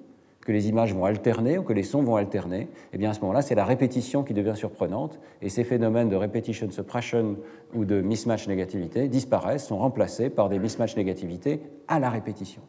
[0.46, 3.20] que les images vont alterner ou que les sons vont alterner, eh bien à ce
[3.22, 7.36] moment-là, c'est la répétition qui devient surprenante et ces phénomènes de repetition suppression
[7.74, 12.62] ou de mismatch négativité disparaissent, sont remplacés par des mismatch négativité à la répétition.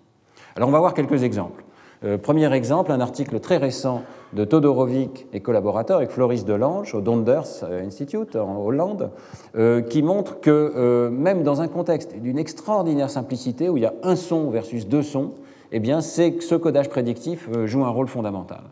[0.57, 1.65] Alors on va voir quelques exemples.
[2.05, 7.01] Euh, premier exemple, un article très récent de Todorovic et collaborateurs avec Floris Delange au
[7.01, 9.11] Donders Institute en Hollande,
[9.57, 13.87] euh, qui montre que euh, même dans un contexte d'une extraordinaire simplicité où il y
[13.87, 15.33] a un son versus deux sons,
[15.73, 18.63] eh bien, c'est que ce codage prédictif euh, joue un rôle fondamental.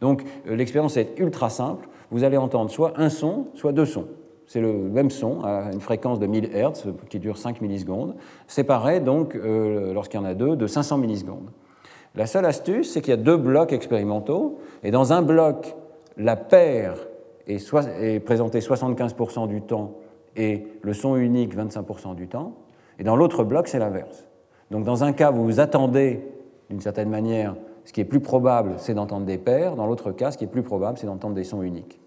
[0.00, 1.88] Donc, euh, l'expérience est ultra simple.
[2.10, 4.06] Vous allez entendre soit un son, soit deux sons.
[4.46, 8.16] C'est le même son à une fréquence de 1000 Hz qui dure 5 millisecondes,
[8.48, 11.50] séparé donc, euh, lorsqu'il y en a deux, de 500 millisecondes.
[12.16, 15.76] La seule astuce, c'est qu'il y a deux blocs expérimentaux, et dans un bloc,
[16.16, 16.96] la paire
[17.46, 17.62] est,
[18.00, 19.98] est présentée 75% du temps
[20.34, 22.54] et le son unique 25% du temps,
[22.98, 24.26] et dans l'autre bloc, c'est l'inverse.
[24.70, 26.22] Donc dans un cas, vous vous attendez
[26.70, 29.74] d'une certaine manière, ce qui est plus probable, c'est d'entendre des paires.
[29.74, 32.00] Dans l'autre cas, ce qui est plus probable, c'est d'entendre des sons uniques.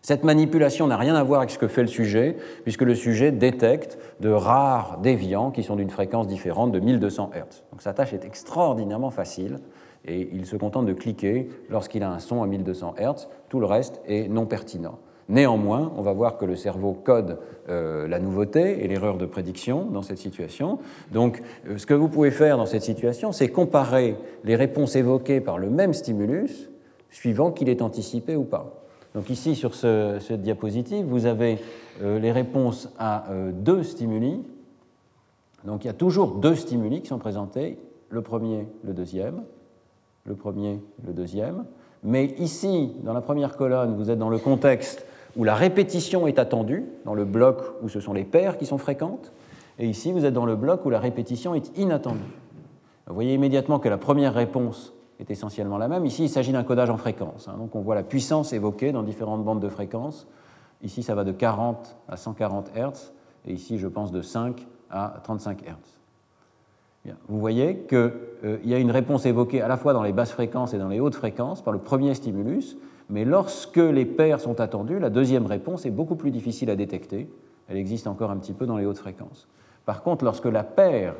[0.00, 3.32] Cette manipulation n'a rien à voir avec ce que fait le sujet, puisque le sujet
[3.32, 7.64] détecte de rares déviants qui sont d'une fréquence différente de 1200 Hz.
[7.72, 9.58] Donc sa tâche est extraordinairement facile,
[10.04, 13.66] et il se contente de cliquer lorsqu'il a un son à 1200 Hz, tout le
[13.66, 14.98] reste est non pertinent.
[15.28, 19.86] Néanmoins, on va voir que le cerveau code euh, la nouveauté et l'erreur de prédiction
[19.86, 20.78] dans cette situation.
[21.10, 25.40] Donc, euh, ce que vous pouvez faire dans cette situation, c'est comparer les réponses évoquées
[25.40, 26.70] par le même stimulus
[27.10, 28.84] suivant qu'il est anticipé ou pas.
[29.14, 31.58] Donc ici, sur cette diapositive, vous avez
[32.02, 34.44] euh, les réponses à deux stimuli.
[35.64, 37.78] Donc il y a toujours deux stimuli qui sont présentés,
[38.10, 39.42] le premier, le deuxième,
[40.24, 41.64] le premier, le deuxième.
[42.04, 45.04] Mais ici, dans la première colonne, vous êtes dans le contexte
[45.36, 48.78] où la répétition est attendue, dans le bloc où ce sont les paires qui sont
[48.78, 49.32] fréquentes,
[49.78, 52.20] et ici vous êtes dans le bloc où la répétition est inattendue.
[53.06, 56.04] Vous voyez immédiatement que la première réponse est essentiellement la même.
[56.04, 57.48] Ici, il s'agit d'un codage en fréquence.
[57.48, 57.56] Hein.
[57.58, 60.26] donc on voit la puissance évoquée dans différentes bandes de fréquences.
[60.82, 63.12] Ici, ça va de 40 à 140 Hz,
[63.46, 65.96] et ici, je pense, de 5 à 35 Hz.
[67.28, 68.12] Vous voyez qu'il
[68.44, 70.88] euh, y a une réponse évoquée à la fois dans les basses fréquences et dans
[70.88, 72.76] les hautes fréquences par le premier stimulus,
[73.08, 77.28] mais lorsque les paires sont attendues, la deuxième réponse est beaucoup plus difficile à détecter.
[77.68, 79.48] Elle existe encore un petit peu dans les hautes fréquences.
[79.84, 81.14] Par contre, lorsque la paire,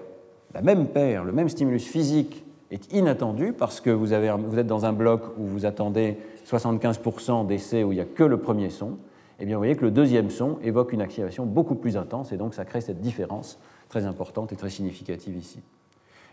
[0.54, 4.92] la même paire, le même stimulus physique est inattendu parce que vous, êtes dans un
[4.92, 8.98] bloc où vous attendez 75% d'essais où il n'y a que le premier son,
[9.38, 12.36] eh bien vous voyez que le deuxième son évoque une activation beaucoup plus intense et
[12.36, 15.60] donc ça crée cette différence très importante et très significative ici.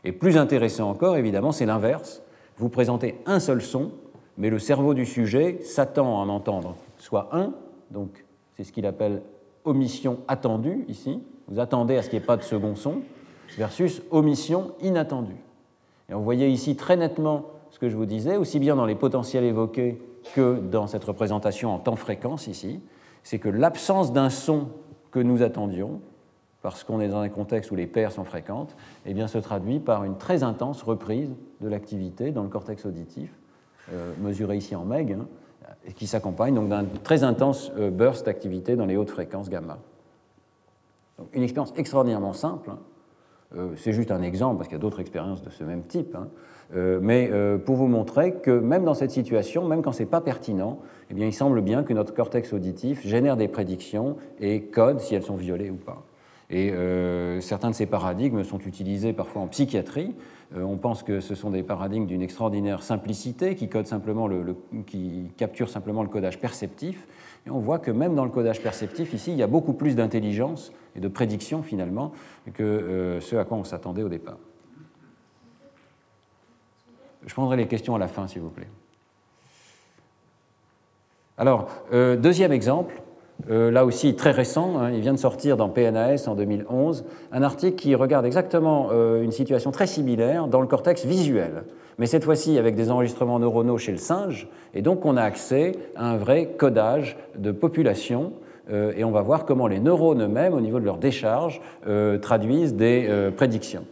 [0.04, 2.24] Et plus intéressant encore, évidemment, c'est l'inverse.
[2.58, 3.92] Vous présentez un seul son
[4.38, 7.54] mais le cerveau du sujet s'attend à en entendre soit un,
[7.92, 9.22] donc c'est ce qu'il appelle
[9.66, 13.02] omission attendue ici, vous attendez à ce qu'il n'y ait pas de second son,
[13.58, 15.36] versus omission inattendue.
[16.10, 18.96] Et on voyait ici très nettement ce que je vous disais, aussi bien dans les
[18.96, 20.02] potentiels évoqués
[20.36, 22.80] que dans cette représentation en temps-fréquence ici,
[23.24, 24.68] c'est que l'absence d'un son
[25.12, 26.02] que nous attendions,
[26.62, 29.80] parce qu'on est dans un contexte où les paires sont fréquentes, eh bien, se traduit
[29.80, 31.30] par une très intense reprise
[31.62, 33.32] de l'activité dans le cortex auditif,
[34.20, 35.28] mesuré ici en meg, hein,
[35.96, 39.78] qui s'accompagne donc d'un très intense euh, burst d'activité dans les hautes fréquences gamma.
[41.34, 42.70] une expérience extraordinairement simple.
[42.72, 42.80] Hein.
[43.56, 46.16] Euh, c'est juste un exemple, parce qu'il y a d'autres expériences de ce même type.
[46.16, 46.28] Hein.
[47.02, 47.30] mais
[47.66, 50.80] pour vous montrer que même dans cette situation, même quand ce n'est pas pertinent,
[51.12, 55.14] eh bien, il semble bien que notre cortex auditif génère des prédictions et code si
[55.14, 56.04] elles sont violées ou pas.
[56.50, 56.74] Et
[57.42, 60.16] certains de ces paradigmes sont utilisés parfois en psychiatrie euh,
[60.56, 64.30] on pense que ce sont des paradigmes d'une extraordinaire simplicité qui, simplement
[64.86, 67.08] qui capturent simplement le codage perceptif.
[67.46, 69.96] Et on voit que même dans le codage perceptif, ici, il y a beaucoup plus
[69.96, 72.14] d'intelligence et de prédiction finalement
[72.54, 74.38] que euh, ce à quoi on s'attendait au départ.
[77.26, 78.70] Je prendrai les questions à la fin, s'il vous plaît.
[81.38, 83.02] Alors, euh, deuxième exemple,
[83.50, 87.44] euh, là aussi très récent, hein, il vient de sortir dans PNAS en 2011, un
[87.44, 91.64] article qui regarde exactement euh, une situation très similaire dans le cortex visuel,
[91.98, 95.74] mais cette fois-ci avec des enregistrements neuronaux chez le singe, et donc on a accès
[95.96, 98.32] à un vrai codage de population,
[98.72, 101.60] euh, et on va voir comment les neurones eux-mêmes, au niveau de leur décharge,
[102.22, 103.84] traduisent des prédictions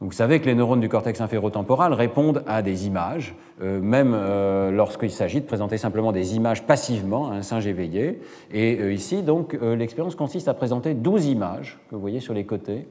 [0.00, 4.70] vous savez que les neurones du cortex inférotemporal répondent à des images, euh, même euh,
[4.70, 8.20] lorsqu'il s'agit de présenter simplement des images passivement à un singe éveillé.
[8.52, 12.44] Et euh, ici, donc, l'expérience consiste à présenter 12 images que vous voyez sur les
[12.44, 12.88] côtés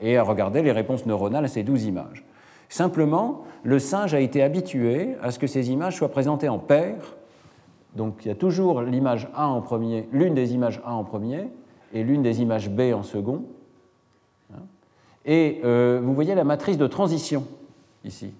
[0.00, 2.24] et à regarder les réponses neuronales à ces 12 images.
[2.68, 7.14] Simplement, le singe a été habitué à ce que ces images soient présentées en paires.
[7.94, 11.48] Donc il y a toujours l'image A en premier, l'une des images A en premier
[11.92, 13.44] et l'une des images B en second.
[15.24, 17.46] Et euh, vous voyez la matrice de transition
[18.04, 18.32] ici.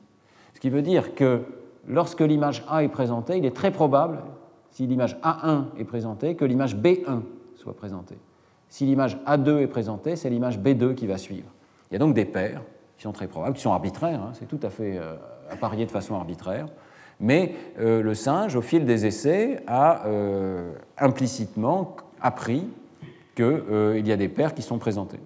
[0.54, 1.42] Ce qui veut dire que
[1.86, 4.18] lorsque l'image A est présentée, il est très probable,
[4.70, 7.20] si l'image A1 est présentée, que l'image B1
[7.54, 8.18] soit présentée.
[8.68, 11.48] Si l'image A2 est présentée, c'est l'image B2 qui va suivre.
[11.90, 12.62] Il y a donc des paires
[12.96, 15.16] qui sont très probables, qui sont arbitraires, hein, c'est tout à fait euh,
[15.76, 16.66] de façon arbitraire.
[17.20, 20.04] Mais euh, le singe, au fil des essais, a
[20.98, 22.66] implicitement appris
[23.36, 25.20] qu'il y a des paires qui sont présentées.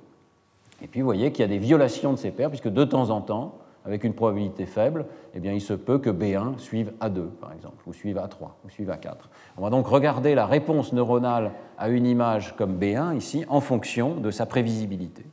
[0.82, 3.10] Et puis vous voyez qu'il y a des violations de ces paires, puisque de temps
[3.10, 7.28] en temps, avec une probabilité faible, eh bien, il se peut que B1 suive A2,
[7.40, 9.14] par exemple, ou suive A3, ou suive A4.
[9.56, 14.16] On va donc regarder la réponse neuronale à une image comme B1 ici en fonction
[14.16, 15.24] de sa prévisibilité.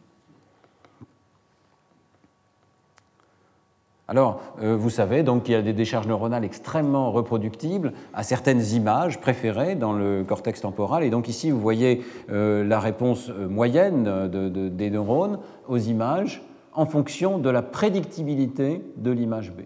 [4.10, 8.62] Alors, euh, vous savez donc qu'il y a des décharges neuronales extrêmement reproductibles à certaines
[8.74, 11.04] images préférées dans le cortex temporal.
[11.04, 15.40] Et donc ici, vous voyez euh, la réponse euh, moyenne des neurones
[15.70, 19.62] aux images en fonction de la prédictibilité de l'image B.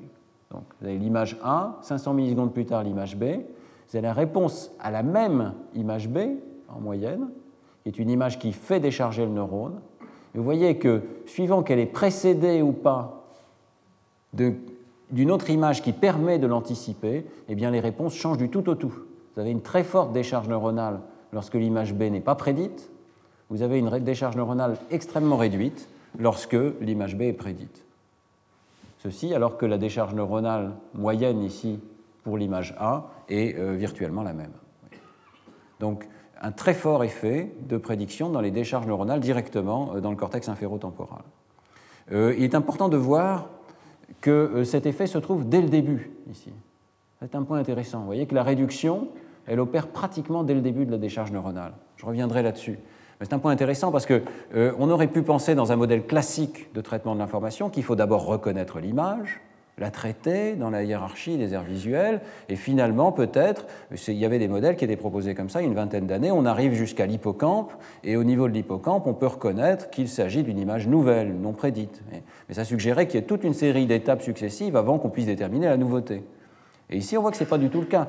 [0.52, 3.23] Donc, vous avez l'image A, 500 millisecondes plus tard l'image B.
[3.23, 6.19] Vous avez la réponse à la même image B
[6.69, 7.30] en moyenne,
[7.82, 9.80] qui est une image qui fait décharger le neurone.
[10.36, 13.16] Et vous voyez que, suivant qu'elle est précédée ou pas
[15.12, 18.76] d'une autre image qui permet de l'anticiper, eh bien les réponses changent du tout au
[18.76, 18.93] tout.
[19.36, 21.00] vous avez une très forte décharge neuronale
[21.34, 22.89] lorsque l'image B n'est pas prédite,
[23.50, 25.88] vous avez une décharge neuronale extrêmement réduite
[26.19, 27.84] lorsque l'image B est prédite.
[29.00, 31.80] Ceci alors que la décharge neuronale moyenne ici
[32.23, 34.52] pour l'image A est euh, virtuellement la même.
[35.80, 36.08] Donc
[36.41, 40.50] un très fort effet de prédiction dans les décharges neuronales directement euh, dans le cortex
[40.50, 41.21] inférotemporal.
[42.12, 43.50] Euh, il est important de voir
[44.21, 46.51] que cet effet se trouve dès le début ici.
[47.19, 47.99] C'est un point intéressant.
[47.99, 49.09] Vous voyez que la réduction,
[49.47, 51.73] elle opère pratiquement dès le début de la décharge neuronale.
[51.95, 52.77] Je reviendrai là-dessus.
[53.21, 54.21] C'est un point intéressant parce qu'on
[54.55, 58.25] euh, aurait pu penser dans un modèle classique de traitement de l'information qu'il faut d'abord
[58.25, 59.41] reconnaître l'image,
[59.79, 63.67] la traiter dans la hiérarchie des aires visuelles, et finalement, peut-être,
[64.07, 66.73] il y avait des modèles qui étaient proposés comme ça une vingtaine d'années, on arrive
[66.73, 67.71] jusqu'à l'hippocampe,
[68.03, 72.01] et au niveau de l'hippocampe, on peut reconnaître qu'il s'agit d'une image nouvelle, non prédite.
[72.11, 75.67] Mais ça suggérait qu'il y ait toute une série d'étapes successives avant qu'on puisse déterminer
[75.67, 76.23] la nouveauté.
[76.89, 78.07] Et ici, on voit que ce n'est pas du tout le cas.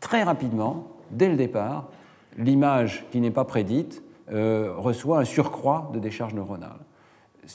[0.00, 1.88] Très rapidement, dès le départ,
[2.36, 6.78] l'image qui n'est pas prédite euh, reçoit un surcroît de décharge neuronale.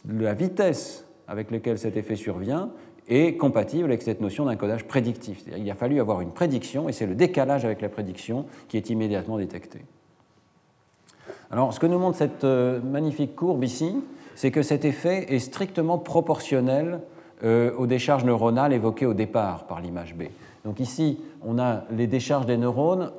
[0.09, 2.69] La vitesse avec laquelle cet effet survient
[3.07, 5.43] est compatible avec cette notion d'encodage prédictif.
[5.55, 8.89] Il a fallu avoir une prédiction et c'est le décalage avec la prédiction qui est
[8.89, 9.79] immédiatement détecté.
[11.51, 13.95] Alors, ce que nous montre cette euh, magnifique courbe ici,
[14.33, 17.01] c'est que cet effet est strictement proportionnel
[17.43, 20.23] euh, aux décharges neuronales évoquées au départ par l'image B.
[20.65, 23.11] Donc ici, on a les décharges des neurones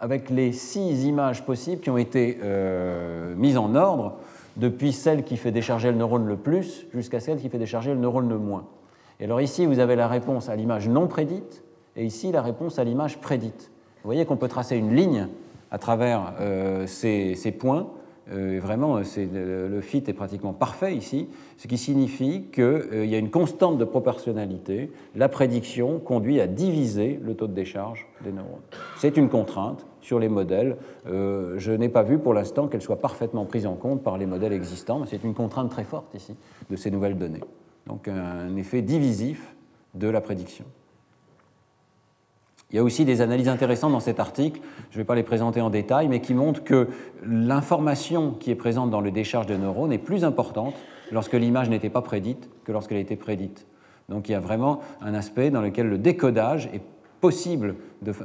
[0.00, 4.16] avec les six images possibles qui ont été euh, mises en ordre,
[4.56, 8.00] depuis celle qui fait décharger le neurone le plus jusqu'à celle qui fait décharger le
[8.00, 8.64] neurone le moins.
[9.20, 11.64] Et alors ici, vous avez la réponse à l'image non prédite,
[11.96, 13.70] et ici, la réponse à l'image prédite.
[14.02, 15.28] Vous voyez qu'on peut tracer une ligne
[15.70, 17.88] à travers euh, ces, points
[18.30, 23.18] euh, vraiment, le, fit est pratiquement parfait ici, ce qui signifie qu'il euh, y a
[23.18, 24.92] une constante de proportionnalité.
[25.14, 28.60] La prédiction conduit à diviser le taux de décharge des neurones.
[28.98, 30.76] C'est une contrainte sur les modèles.
[31.06, 34.26] Euh, je n'ai pas vu pour l'instant qu'elle soit parfaitement prise en compte par les
[34.26, 36.34] modèles existants, mais c'est une contrainte très forte ici
[36.68, 37.40] de ces nouvelles données.
[37.88, 39.54] Donc un effet divisif
[39.94, 40.64] de la prédiction.
[42.70, 45.22] Il y a aussi des analyses intéressantes dans cet article, je ne vais pas les
[45.22, 46.88] présenter en détail, mais qui montrent que
[47.24, 50.74] l'information qui est présente dans le décharge de neurones est plus importante
[51.10, 53.66] lorsque l'image n'était pas prédite que lorsqu'elle a été prédite.
[54.10, 56.82] Donc il y a vraiment un aspect dans lequel le décodage est
[57.22, 57.74] possible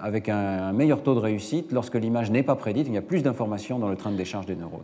[0.02, 3.23] avec un, meilleur taux de réussite lorsque l'image n'est pas prédite, il y a plus
[3.23, 4.82] d'informations dans le train de décharge des neurones.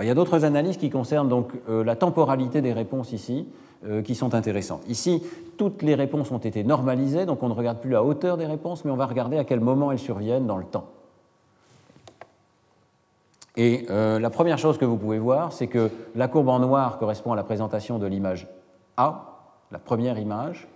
[0.00, 3.46] il y a d'autres analyses qui concernent donc euh, la temporalité des réponses ici.
[3.86, 4.82] Euh, qui sont intéressantes.
[4.88, 5.22] Ici,
[5.56, 8.84] toutes les réponses ont été normalisées, donc on ne regarde plus la hauteur des réponses,
[8.84, 10.88] mais on va regarder à quel moment elles surviennent dans le temps.
[13.56, 16.98] Et euh, la première chose que vous pouvez voir, c'est que la courbe en noir
[16.98, 18.48] correspond à la présentation de l'image
[18.96, 19.38] A,
[19.70, 20.66] la première image,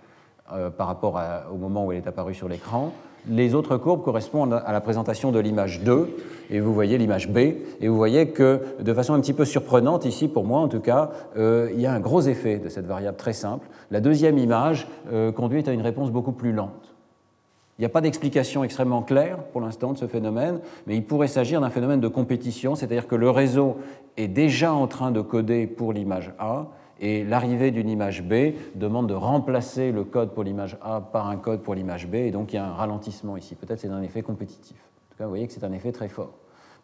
[0.53, 2.93] euh, par rapport au moment où elle est apparue sur l'écran.
[3.27, 6.09] Les autres courbes correspondent à la présentation de l'image 2,
[6.49, 10.03] et vous voyez l'image B, et vous voyez que de façon un petit peu surprenante,
[10.03, 12.85] ici pour moi en tout cas, euh, il y a un gros effet de cette
[12.85, 13.67] variable très simple.
[13.91, 16.93] La deuxième image euh, conduit à une réponse beaucoup plus lente.
[17.79, 21.27] Il n'y a pas d'explication extrêmement claire pour l'instant de ce phénomène, mais il pourrait
[21.27, 23.77] s'agir d'un phénomène de compétition, c'est-à-dire que le réseau
[24.17, 26.67] est déjà en train de coder pour l'image A,
[27.03, 31.35] et l'arrivée d'une image B demande de remplacer le code pour l'image A par un
[31.35, 33.55] code pour l'image B, et donc il y a un ralentissement ici.
[33.55, 34.77] Peut-être c'est un effet compétitif.
[34.77, 36.31] En tout cas, vous voyez que c'est un effet très fort.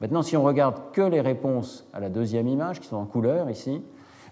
[0.01, 3.49] Maintenant, si on regarde que les réponses à la deuxième image, qui sont en couleur
[3.49, 3.81] ici,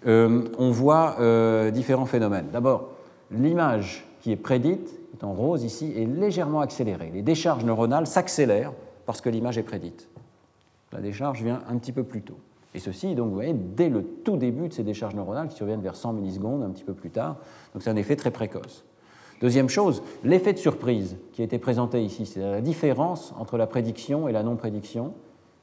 [0.05, 2.49] euh, on voit euh, différents phénomènes.
[2.51, 2.89] D'abord,
[3.31, 7.11] l'image qui est prédite, est en rose ici, est légèrement accélérée.
[7.13, 8.73] Les décharges neuronales s'accélèrent
[9.05, 10.09] parce que l'image est prédite.
[10.91, 12.37] La décharge vient un petit peu plus tôt.
[12.73, 15.81] Et ceci, donc, vous voyez, dès le tout début de ces décharges neuronales qui surviennent
[15.81, 17.37] vers 100 millisecondes, un petit peu plus tard.
[17.73, 18.85] Donc c'est un effet très précoce.
[19.41, 23.67] Deuxième chose, l'effet de surprise qui a été présenté ici, c'est la différence entre la
[23.67, 25.13] prédiction et la non-prédiction,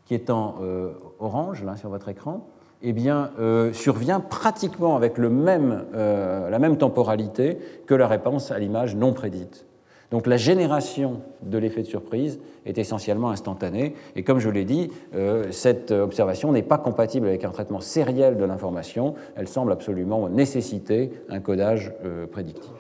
[0.07, 2.47] qui est en euh, orange, là, sur votre écran,
[2.83, 8.51] eh bien, euh, survient pratiquement avec le même, euh, la même temporalité que la réponse
[8.51, 9.67] à l'image non prédite.
[10.15, 13.97] Donc la génération de l'effet de surprise est essentiellement instantanée.
[14.15, 18.37] Et comme je l'ai dit, euh, cette observation n'est pas compatible avec un traitement sériel
[18.37, 19.17] de l'information.
[19.35, 22.71] Elle semble absolument nécessiter un codage euh, prédictif.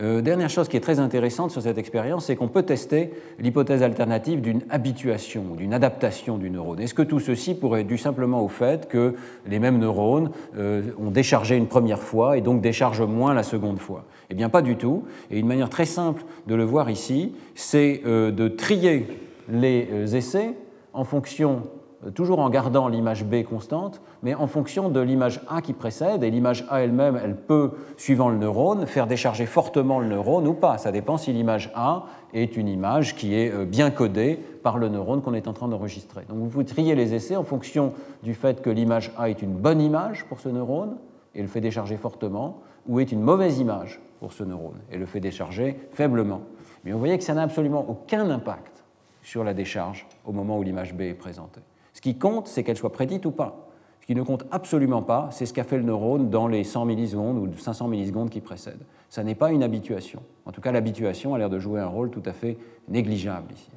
[0.00, 3.82] Euh, dernière chose qui est très intéressante sur cette expérience, c'est qu'on peut tester l'hypothèse
[3.82, 6.80] alternative d'une habituation, d'une adaptation du neurone.
[6.80, 9.14] Est-ce que tout ceci pourrait être dû simplement au fait que
[9.46, 14.06] les mêmes neurones ont déchargé une première fois et donc déchargent moins la seconde fois?
[14.30, 15.04] Eh bien, pas du tout.
[15.30, 19.06] Et une manière très simple de le voir ici, c'est euh, de trier
[19.48, 20.54] les essais
[20.92, 21.62] en fonction
[22.10, 26.22] toujours en gardant l'image B constante, mais en fonction de l'image A qui précède.
[26.22, 30.54] Et l'image A elle-même, elle peut, suivant le neurone, faire décharger fortement le neurone ou
[30.54, 30.78] pas.
[30.78, 34.88] Ça dépend si l'image A est une image qui est euh, bien codée par le
[34.88, 36.24] neurone qu'on est en train d'enregistrer.
[36.28, 39.54] Donc vous pouvez trier les essais en fonction du fait que l'image A est une
[39.54, 40.96] bonne image pour ce neurone
[41.34, 44.00] et le fait décharger fortement, ou est une mauvaise image
[44.32, 46.42] ce neurone et le fait décharger faiblement.
[46.84, 48.84] Mais vous voyez que ça n'a absolument aucun impact
[49.22, 51.60] sur la décharge au moment où l'image B est présentée.
[51.92, 53.68] Ce qui compte, c'est qu'elle soit prédite ou pas.
[54.00, 56.84] Ce qui ne compte absolument pas, c'est ce qu'a fait le neurone dans les 100
[56.84, 58.84] millisecondes ou 500 millisecondes qui précèdent.
[59.08, 60.22] Ça n'est pas une habituation.
[60.44, 62.58] En tout cas, l'habituation a l'air de jouer un rôle tout à fait
[62.88, 63.70] négligeable ici.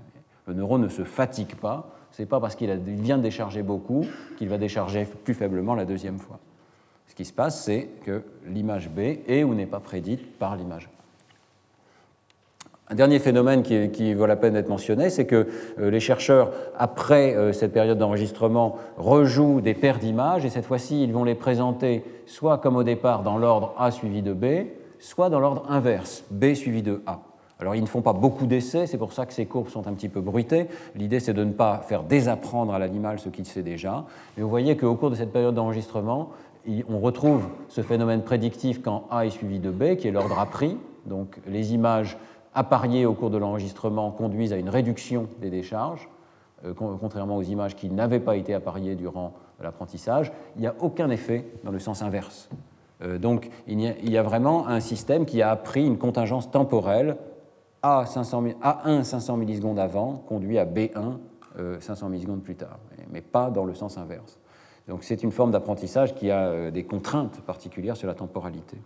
[0.48, 1.92] Le neurone ne se fatigue pas.
[2.12, 4.06] Ce n'est pas parce qu'il vient de décharger beaucoup
[4.38, 6.40] qu'il va décharger plus faiblement la deuxième fois.
[7.18, 10.90] Qui se passe, c'est que l'image B est ou n'est pas prédite par l'image A.
[12.94, 15.48] Un dernier phénomène qui, vaut la peine d'être mentionné, c'est que
[15.80, 21.04] euh, les chercheurs, après euh, cette période d'enregistrement, rejouent des paires d'images, et cette fois-ci,
[21.04, 24.68] ils vont les présenter soit comme au départ dans l'ordre A suivi de B,
[25.00, 27.22] soit dans l'ordre inverse, B suivi de A.
[27.60, 29.94] Alors ils ne font pas beaucoup d'essais, c'est pour ça que ces courbes sont un
[29.94, 30.68] petit peu bruitées.
[30.96, 34.06] L'idée c'est de ne pas faire désapprendre à l'animal ce qu'il sait déjà.
[34.36, 36.30] Mais vous voyez qu'au cours de cette période d'enregistrement,
[36.90, 40.48] on retrouve ce phénomène prédictif quand A est suivi de B, qui est l'ordre A'.
[41.06, 42.18] Donc les images
[42.54, 46.10] appariées au cours de l'enregistrement conduisent à une réduction des décharges,
[46.66, 50.32] euh, contrairement aux images qui n'avaient pas été appariées durant l'apprentissage.
[50.56, 52.50] Il n'y a aucun effet dans le sens inverse.
[53.04, 57.18] Euh, donc il y, a, vraiment un système qui a appris une contingence temporelle
[57.84, 61.18] A, 500, A1 500 millisecondes avant conduit à B1
[61.80, 62.80] 500 euh, millisecondes plus tard,
[63.12, 64.40] mais pas dans le sens inverse.
[64.88, 68.78] Donc c'est une forme d'apprentissage qui a euh, des contraintes particulières sur la temporalité.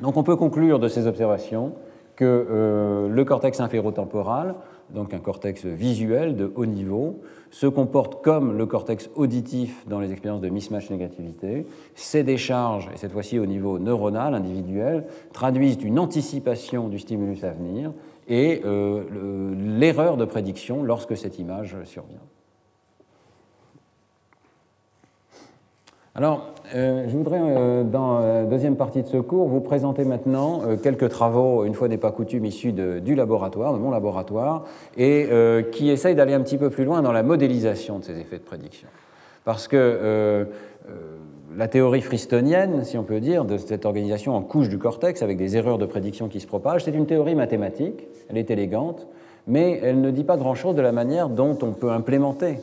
[0.00, 1.74] Donc on peut conclure de ces observations
[2.16, 4.54] que euh, le cortex inférotemporal,
[4.90, 10.12] donc un cortex visuel de haut niveau, se comporte comme le cortex auditif dans les
[10.12, 11.66] expériences de mismatch négativité.
[11.94, 17.50] Ces décharges, et cette fois-ci au niveau neuronal, individuel, traduisent une anticipation du stimulus à
[17.50, 17.92] venir
[18.28, 22.20] et euh, l'erreur de prédiction lorsque cette image survient.
[26.14, 30.60] Alors, euh, je voudrais, euh, dans la deuxième partie de ce cours, vous présenter maintenant
[30.66, 34.64] euh, quelques travaux, une fois n'est pas coutume, issus du laboratoire, de mon laboratoire,
[34.98, 35.28] et
[35.72, 38.44] qui essayent d'aller un petit peu plus loin dans la modélisation de ces effets de
[38.44, 38.88] prédiction.
[39.44, 40.46] Parce que
[41.56, 45.38] la théorie fristonienne, si on peut dire, de cette organisation en couches du cortex, avec
[45.38, 49.08] des erreurs de prédiction qui se propagent, c'est une théorie mathématique, elle est élégante,
[49.46, 52.58] mais elle ne dit pas grand-chose de la manière dont on peut implémenter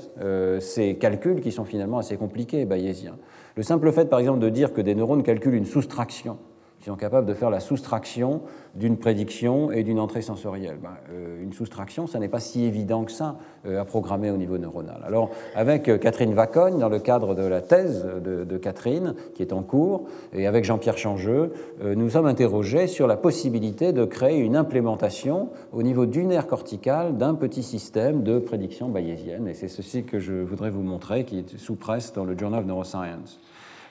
[0.59, 3.17] ces calculs qui sont finalement assez compliqués, bayésiens.
[3.55, 6.37] Le simple fait, par exemple, de dire que des neurones calculent une soustraction,
[6.79, 8.41] qui sont capables de faire la soustraction
[8.75, 10.77] d'une prédiction et d'une entrée sensorielle.
[10.81, 14.37] Ben, euh, une soustraction, ça n'est pas si évident que ça euh, à programmer au
[14.37, 15.01] niveau neuronal.
[15.05, 19.53] Alors, avec euh, Catherine Vacogne, dans le cadre de la thèse de, Catherine, qui est
[19.53, 24.57] en cours, et avec Jean-Pierre Changeux, nous sommes interrogés sur la possibilité de créer une
[24.57, 29.47] implémentation au niveau du nerf cortical d'un petit système de prédiction bayésienne.
[29.47, 32.61] Et c'est ceci que je voudrais vous montrer, qui est sous presse dans le Journal
[32.61, 33.39] of Neuroscience.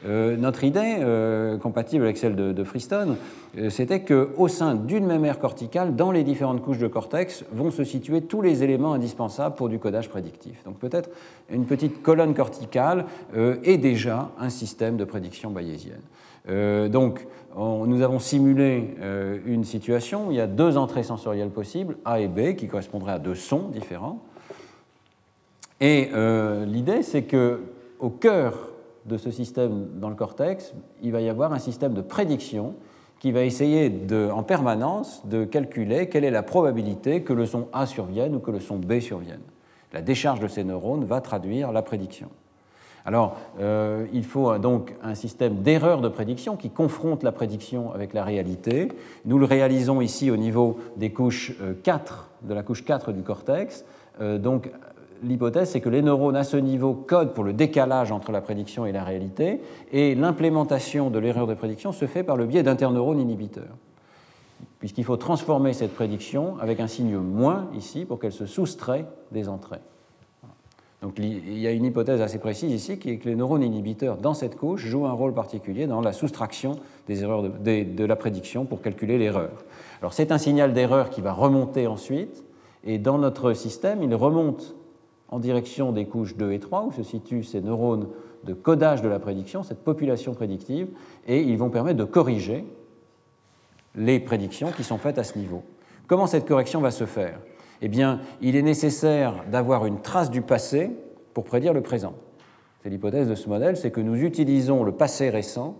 [0.06, 3.16] Euh, notre idée, euh, compatible avec celle de, Freestone,
[3.56, 7.70] euh, c'était qu'au sein d'une même aire corticale, dans les différentes couches de cortex, vont
[7.70, 10.62] se situer tous les éléments indispensables pour du codage prédictif.
[10.64, 11.10] Donc peut-être
[11.50, 16.00] une petite colonne corticale est déjà un système de prédiction bayésienne.
[16.90, 17.26] donc
[17.56, 18.94] nous avons simulé
[19.46, 23.12] une situation où il y a deux entrées sensorielles possibles, A et B, qui correspondraient
[23.12, 24.20] à deux sons différents.
[25.80, 26.10] Et
[26.66, 27.60] l'idée, c'est que
[27.98, 28.70] au cœur
[29.08, 32.74] de ce système dans le cortex, il va y avoir un système de prédiction
[33.18, 37.66] qui va essayer de, en permanence de calculer quelle est la probabilité que le son
[37.72, 39.40] A survienne ou que le son B survienne.
[39.92, 42.28] La décharge de ces neurones va traduire la prédiction.
[43.04, 48.12] Alors, euh, il faut donc un système d'erreur de prédiction qui confronte la prédiction avec
[48.12, 48.88] la réalité.
[49.24, 51.54] Nous le réalisons ici au niveau des couches
[51.84, 53.86] 4, euh, de la couche 4 du cortex.
[54.20, 54.70] Euh, donc,
[55.22, 58.86] l'hypothèse, c'est que les neurones à ce niveau codent pour le décalage entre la prédiction
[58.86, 59.60] et la réalité,
[59.92, 63.76] et l'implémentation de l'erreur de prédiction se fait par le biais d'interneurones inhibiteurs,
[64.78, 69.48] puisqu'il faut transformer cette prédiction avec un signe moins ici pour qu'elle se soustrait des
[69.48, 69.80] entrées.
[71.00, 74.16] Donc il y a une hypothèse assez précise ici qui est que les neurones inhibiteurs
[74.16, 76.72] dans cette couche jouent un rôle particulier dans la soustraction
[77.06, 79.64] des erreurs de, de la prédiction pour calculer l'erreur.
[80.00, 82.42] Alors c'est un signal d'erreur qui va remonter ensuite,
[82.84, 84.74] et dans notre système, il remonte
[85.28, 88.08] en direction des couches 2 et 3, où se situent ces neurones
[88.44, 90.88] de codage de la prédiction, cette population prédictive,
[91.26, 92.64] et ils vont permettre de corriger
[93.94, 95.62] les prédictions qui sont faites à ce niveau.
[96.06, 97.38] Comment cette correction va se faire?
[97.82, 100.90] Eh bien, il est nécessaire d'avoir une trace du passé
[101.34, 102.14] pour prédire le présent.
[102.82, 105.76] C'est l'hypothèse de ce modèle, c'est que nous utilisons le passé récent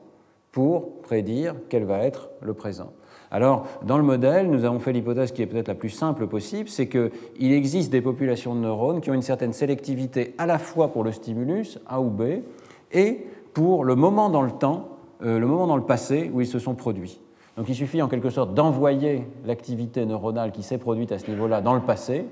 [0.52, 2.92] pour prédire quel va être le présent.
[3.30, 6.68] Alors, dans le modèle, nous avons fait l'hypothèse qui est peut-être la plus simple possible,
[6.68, 10.88] c'est qu'il existe des populations de neurones qui ont une certaine sélectivité à la fois
[10.88, 12.22] pour le stimulus, A ou B,
[12.92, 14.88] et pour le moment dans le temps,
[15.22, 17.20] euh, le moment dans le passé où ils se sont produits.
[17.56, 21.60] Donc il suffit en quelque sorte d'envoyer l'activité neuronale qui s'est produite à ce niveau-là
[21.60, 22.24] dans le passé,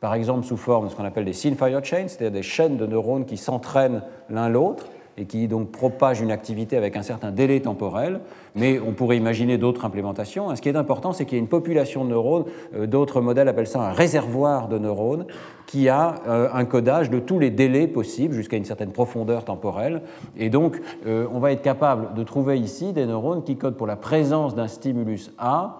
[0.00, 2.86] par exemple sous forme de ce qu'on appelle des synfire chains, c'est-à-dire des chaînes de
[2.86, 4.86] neurones qui s'entraînent l'un l'autre,
[5.18, 8.20] et qui donc propage une activité avec un certain délai temporel,
[8.54, 10.54] mais on pourrait imaginer d'autres implémentations.
[10.54, 12.44] Ce qui est important, c'est qu'il y a une population de neurones,
[12.74, 15.26] euh, d'autres modèles appellent ça un réservoir de neurones,
[15.66, 20.02] qui a euh, un codage de tous les délais possibles jusqu'à une certaine profondeur temporelle.
[20.36, 23.86] Et donc, euh, on va être capable de trouver ici des neurones qui codent pour
[23.86, 25.78] la présence d'un stimulus A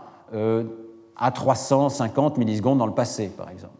[1.14, 3.74] à 350 millisecondes dans le passé, par exemple.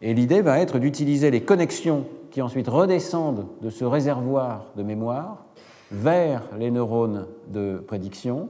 [0.00, 5.44] Et l'idée va être d'utiliser les connexions qui ensuite redescendent de ce réservoir de mémoire
[5.92, 8.48] vers les neurones de prédiction,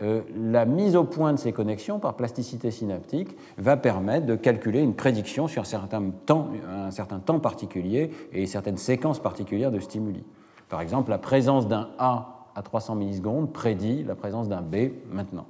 [0.00, 4.80] euh, la mise au point de ces connexions par plasticité synaptique va permettre de calculer
[4.80, 9.80] une prédiction sur un certain temps, un certain temps particulier et certaines séquences particulières de
[9.80, 10.24] stimuli.
[10.70, 15.46] Par exemple, la présence d'un A à 300 millisecondes prédit la présence d'un B maintenant.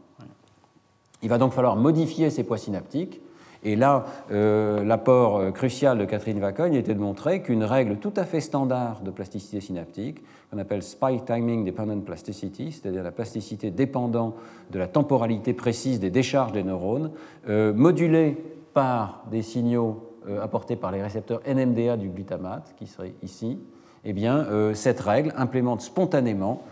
[1.23, 3.21] Il va donc falloir modifier ces poids synaptiques
[3.65, 8.13] et là, euh, l'apport euh, crucial de Catherine Vacogne était de montrer qu'une règle tout
[8.17, 13.71] à fait standard de plasticité synaptique, qu'on appelle Spike Timing Dependent Plasticity, c'est-à-dire la plasticité
[13.71, 14.37] dépendant
[14.71, 17.11] de la temporalité précise des décharges des neurones,
[17.49, 18.37] euh, modulée
[18.75, 20.05] par des signaux
[20.43, 23.59] apportés par les récepteurs NMDA du glutamate, qui serait ici,
[24.05, 26.63] eh bien, cette règle implémente spontanément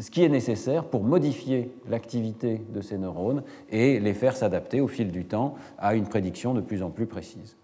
[0.00, 4.88] ce qui est nécessaire pour modifier l'activité de ces neurones et les faire s'adapter au
[4.88, 7.56] fil du temps à une prédiction de plus en plus précise.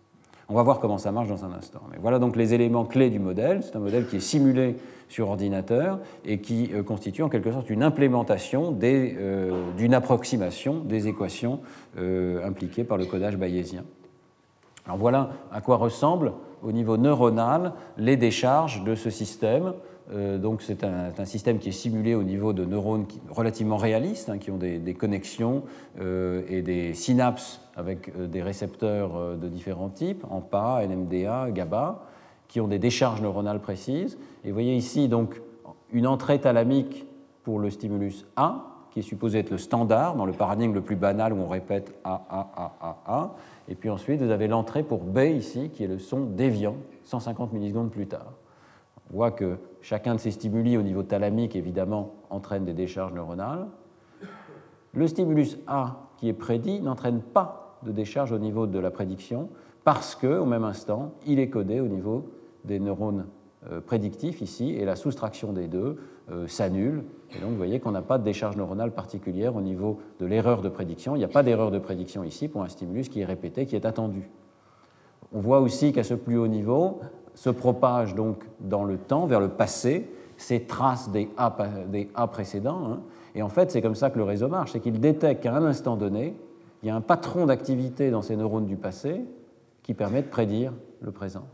[0.48, 1.80] On va voir comment ça marche dans un instant.
[1.90, 3.62] Mais voilà donc les éléments clés du modèle.
[3.62, 4.76] C'est un modèle qui est simulé
[5.08, 11.08] sur ordinateur et qui euh, constitue en quelque sorte une implémentation euh, d'une approximation des
[11.08, 11.60] équations
[11.98, 13.84] euh, impliquées par le codage bayésien.
[14.84, 16.32] Alors voilà à quoi ressemblent
[16.62, 19.74] au niveau neuronal les décharges de ce système.
[20.10, 24.38] Euh, donc c'est un, système qui est simulé au niveau de neurones relativement réalistes, hein,
[24.38, 25.62] qui ont des, connexions
[26.00, 32.02] euh, et des synapses avec euh, des récepteurs de différents types, AMPA, NMDA, GABA,
[32.48, 34.18] qui ont des décharges neuronales précises.
[34.44, 35.40] Et vous voyez ici donc
[35.92, 37.06] une entrée thalamique
[37.44, 40.96] pour le stimulus A, qui est supposé être le standard dans le paradigme le plus
[40.96, 43.34] banal où on répète A, A, A, A, A.
[43.68, 47.54] Et puis ensuite, vous avez l'entrée pour B ici, qui est le son déviant, 150
[47.54, 48.32] millisecondes plus tard.
[49.10, 53.66] On voit que chacun de ces stimuli au niveau thalamique, évidemment, entraîne des décharges neuronales.
[54.94, 59.48] Le stimulus A qui est prédit n'entraîne pas de décharge au niveau de la prédiction
[59.84, 62.30] parce qu'au même instant, il est codé au niveau
[62.64, 63.26] des neurones
[63.70, 65.98] euh, prédictifs ici et la soustraction des deux
[66.30, 67.04] euh, s'annule.
[67.34, 70.62] Et donc vous voyez qu'on n'a pas de décharge neuronale particulière au niveau de l'erreur
[70.62, 71.16] de prédiction.
[71.16, 73.74] Il n'y a pas d'erreur de prédiction ici pour un stimulus qui est répété, qui
[73.74, 74.28] est attendu.
[75.32, 77.00] On voit aussi qu'à ce plus haut niveau,
[77.34, 82.90] se propagent donc dans le temps, vers le passé, ces traces des A, précédents.
[82.90, 83.00] Hein.
[83.34, 85.64] Et en fait, c'est comme ça que le réseau marche, c'est qu'il détecte qu'à un
[85.64, 86.36] instant donné,
[86.82, 89.22] il y a un patron d'activité dans ces neurones du passé
[89.82, 91.44] qui permet de prédire le présent.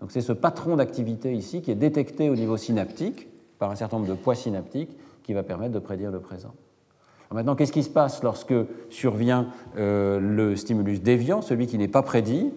[0.00, 3.28] Donc c'est ce patron d'activité ici qui est détecté au niveau synaptique
[3.58, 6.54] par un certain nombre de poids synaptiques qui va permettre de prédire le présent.
[7.30, 8.54] maintenant, qu'est-ce qui se passe lorsque
[8.88, 12.50] survient euh, le stimulus déviant, celui qui n'est pas prédit?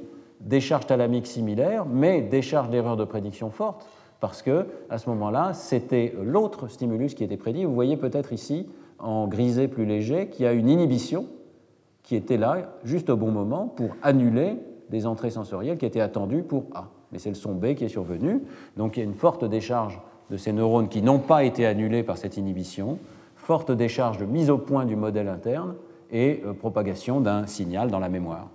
[0.44, 3.88] Décharge thalamique similaire, mais décharge d'erreur de prédiction forte,
[4.20, 7.66] parce que à ce moment-là, c'était l'autre stimulus qui était prédit.
[7.66, 8.68] Vous voyez peut-être ici,
[9.00, 11.28] en grisé plus léger, qu'il y a une inhibition
[12.04, 14.58] qui était là juste au bon moment pour annuler
[14.90, 16.90] des entrées sensorielles qui étaient attendues pour A.
[17.12, 18.42] Mais c'est le son B qui est survenu,
[18.78, 22.04] donc il y a une forte décharge de ces neurones qui n'ont pas été annulés
[22.04, 22.98] par cette inhibition,
[23.36, 25.76] forte décharge de mise au point du modèle interne
[26.12, 28.50] et euh, propagation d'un signal dans la mémoire.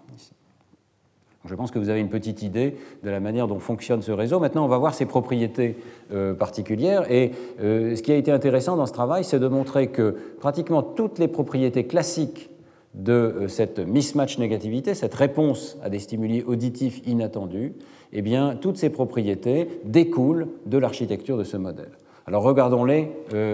[1.49, 4.39] Je pense que vous avez une petite idée de la manière dont fonctionne ce réseau.
[4.39, 5.77] Maintenant, on va voir ses propriétés
[6.13, 7.11] euh, particulières.
[7.11, 10.83] Et euh, ce qui a été intéressant dans ce travail, c'est de montrer que pratiquement
[10.83, 12.51] toutes les propriétés classiques
[12.95, 17.73] de euh, cette mismatch négativité, cette réponse à des stimuli auditifs inattendus,
[18.13, 21.91] eh bien, toutes ces propriétés découlent de l'architecture de ce modèle.
[22.27, 23.11] Alors regardons-les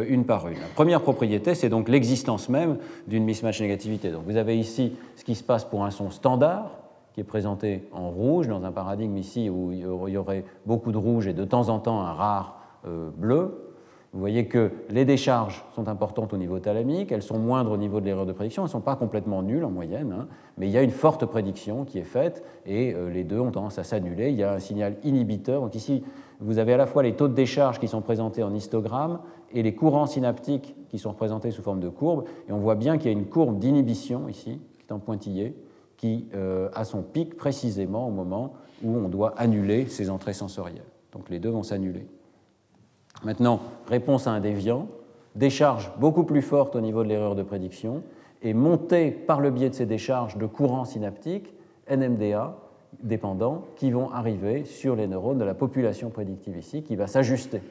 [0.09, 0.55] une par une.
[0.55, 4.11] La première propriété, c'est donc l'existence même d'une mismatch négativité.
[4.11, 6.84] Donc vous avez ici ce qui se passe pour un son standard,
[7.15, 10.99] qui est présenté en rouge, dans un paradigme ici où il y aurait beaucoup de
[10.99, 13.71] rouge et de temps en temps un rare euh, bleu.
[14.12, 18.01] Vous voyez que les décharges sont importantes au niveau thalamique, elles sont moindres au niveau
[18.01, 20.73] de l'erreur de prédiction, elles ne sont pas complètement nulles en moyenne, hein, mais il
[20.73, 23.85] y a une forte prédiction qui est faite et euh, les deux ont tendance à
[23.85, 24.31] s'annuler.
[24.31, 25.62] Il y a un signal inhibiteur.
[25.62, 26.05] Donc ici,
[26.41, 29.21] vous avez à la fois les taux de décharge qui sont présentés en histogramme
[29.53, 32.25] et les courants synaptiques qui sont représentés sous forme de courbes.
[32.49, 35.57] Et on voit bien qu'il y a une courbe d'inhibition ici, qui est en pointillé,
[36.05, 38.52] qui euh, a son pic précisément au moment
[38.82, 40.84] où on doit annuler ces entrées sensorielles.
[41.12, 42.07] Donc les deux vont s'annuler.
[43.24, 44.86] Maintenant, réponse à un déviant,
[45.34, 48.02] décharge beaucoup plus forte au niveau de l'erreur de prédiction
[48.42, 51.55] et montée par le biais de ces décharges de courants synaptiques,
[51.90, 52.55] NMDA,
[53.02, 57.62] dépendants, qui vont arriver sur les neurones de la population prédictive ici, qui va s'ajuster.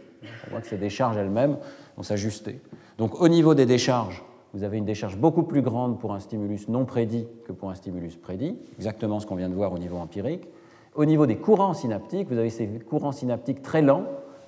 [0.47, 1.57] On voit que ces décharges elles-mêmes
[1.97, 2.61] vont s'ajuster.
[2.97, 4.23] Donc au niveau des décharges,
[4.53, 7.75] vous avez une décharge beaucoup plus grande pour un stimulus non prédit que pour un
[7.75, 10.47] stimulus prédit, exactement ce qu'on vient de voir au niveau empirique.
[10.95, 14.03] Au niveau des courants synaptiques, vous avez ces courants synaptiques très lents,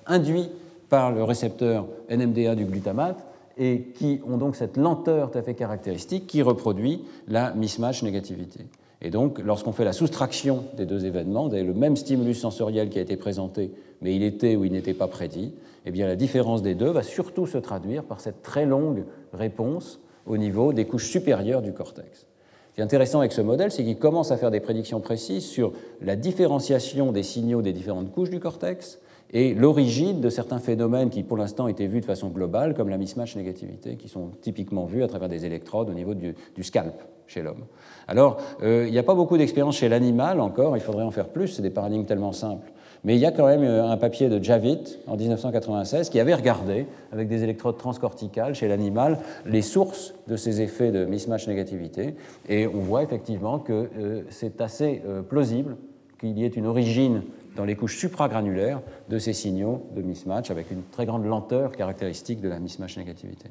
[0.06, 0.48] induits
[0.88, 3.26] par le récepteur NMDA du glutamate
[3.58, 8.66] et qui ont donc cette lenteur tout à fait caractéristique qui reproduit la mismatch négativité.
[9.06, 13.02] Et donc, lorsqu'on fait la soustraction des deux événements, le même stimulus sensoriel qui a
[13.02, 13.70] été présenté,
[14.02, 15.54] mais il était ou il n'était pas prédit,
[15.84, 20.00] eh bien la différence des deux va surtout se traduire par cette très longue réponse
[20.26, 22.26] au niveau des couches supérieures du cortex.
[22.70, 25.44] Ce qui est intéressant avec ce modèle, c'est qu'il commence à faire des prédictions précises
[25.44, 28.98] sur la différenciation des signaux des différentes couches du cortex,
[29.32, 32.98] et l'origine de certains phénomènes qui pour l'instant étaient vus de façon globale, comme la
[32.98, 36.94] mismatch négativité, qui sont typiquement vus à travers des électrodes au niveau du, scalp
[37.26, 37.64] chez l'homme.
[38.08, 41.28] Alors, euh, il n'y a pas beaucoup d'expérience chez l'animal encore, il faudrait en faire
[41.28, 42.70] plus, c'est des paradigmes tellement simples.
[43.04, 46.34] Mais il y a quand même euh, un papier de Javid en 1996 qui avait
[46.34, 52.14] regardé, avec des électrodes transcorticales chez l'animal, les sources de ces effets de mismatch négativité.
[52.48, 55.76] Et on voit effectivement que euh, c'est assez plausible
[56.18, 57.22] qu'il y ait une origine
[57.56, 62.40] dans les couches supragranulaires de ces signaux de mismatch avec une très grande lenteur caractéristique
[62.40, 63.48] de la mismatch négativité.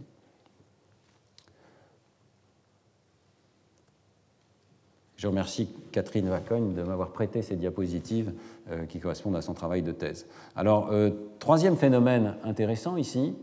[5.25, 8.31] Je remercie Catherine Vacogne de m'avoir prêté ces diapositives
[8.69, 10.27] euh, qui correspondent à son travail de thèse.
[10.55, 11.09] Alors, euh,
[11.39, 13.33] troisième phénomène intéressant ici,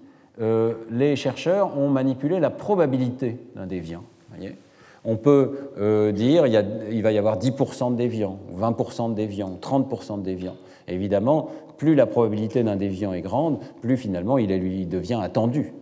[0.41, 4.05] euh, les chercheurs ont manipulé la probabilité d'un déviant.
[5.05, 10.23] On peut dire il, va y avoir 10% de déviants, 20% de déviants, 30% de
[10.23, 10.57] déviants.
[10.87, 15.73] évidemment, plus la probabilité d'un déviant est grande, plus finalement il lui devient attendu.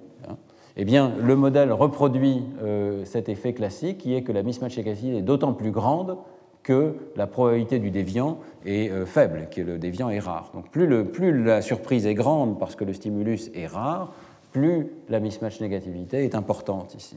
[0.76, 5.14] Eh bien, le modèle reproduit euh, cet effet classique qui est que la mismatch négative
[5.14, 6.16] est d'autant plus grande
[6.62, 10.50] que la probabilité du déviant est euh, faible, que le déviant est rare.
[10.54, 14.12] Donc plus, la surprise est grande parce que le stimulus est rare,
[14.52, 17.16] plus la mismatch négativité est importante ici.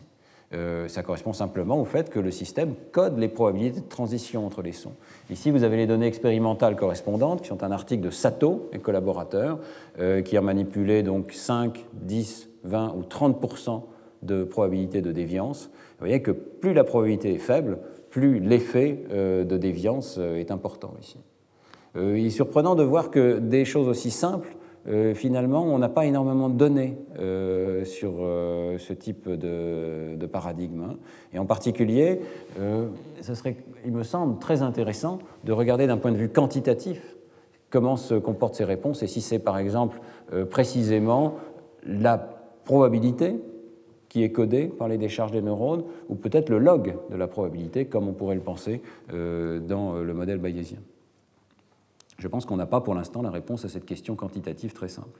[0.53, 4.61] Euh, ça correspond simplement au fait que le système code les probabilités de transition entre
[4.61, 4.93] les sons.
[5.31, 9.57] Ici, vous avez les données expérimentales correspondantes, qui sont un article de Sato et collaborateurs,
[10.25, 13.87] qui a manipulé donc 5, 10, 20 ou 30
[14.21, 15.69] de probabilité de déviance.
[15.99, 20.93] Vous voyez que plus la probabilité est faible, plus l'effet euh, de déviance est important
[21.01, 21.19] ici.
[21.95, 24.55] il est surprenant de voir que des choses aussi simples
[24.87, 30.81] euh, finalement, on n'a pas énormément de données euh, sur euh, ce type de, paradigme.
[30.81, 30.95] Hein.
[31.33, 32.21] Et en particulier,
[32.57, 37.15] il me semble, très intéressant de regarder d'un point de vue quantitatif
[37.69, 39.99] comment se comportent ces réponses et si c'est par exemple
[40.49, 41.35] précisément
[41.85, 42.32] la
[42.65, 43.35] probabilité
[44.09, 47.85] qui est codée par les décharges des neurones ou peut-être le log de la probabilité
[47.85, 50.77] comme on pourrait le penser dans le modèle bayésien.
[52.19, 55.19] Je pense qu'on n'a pas pour l'instant la réponse à cette question quantitative très simple.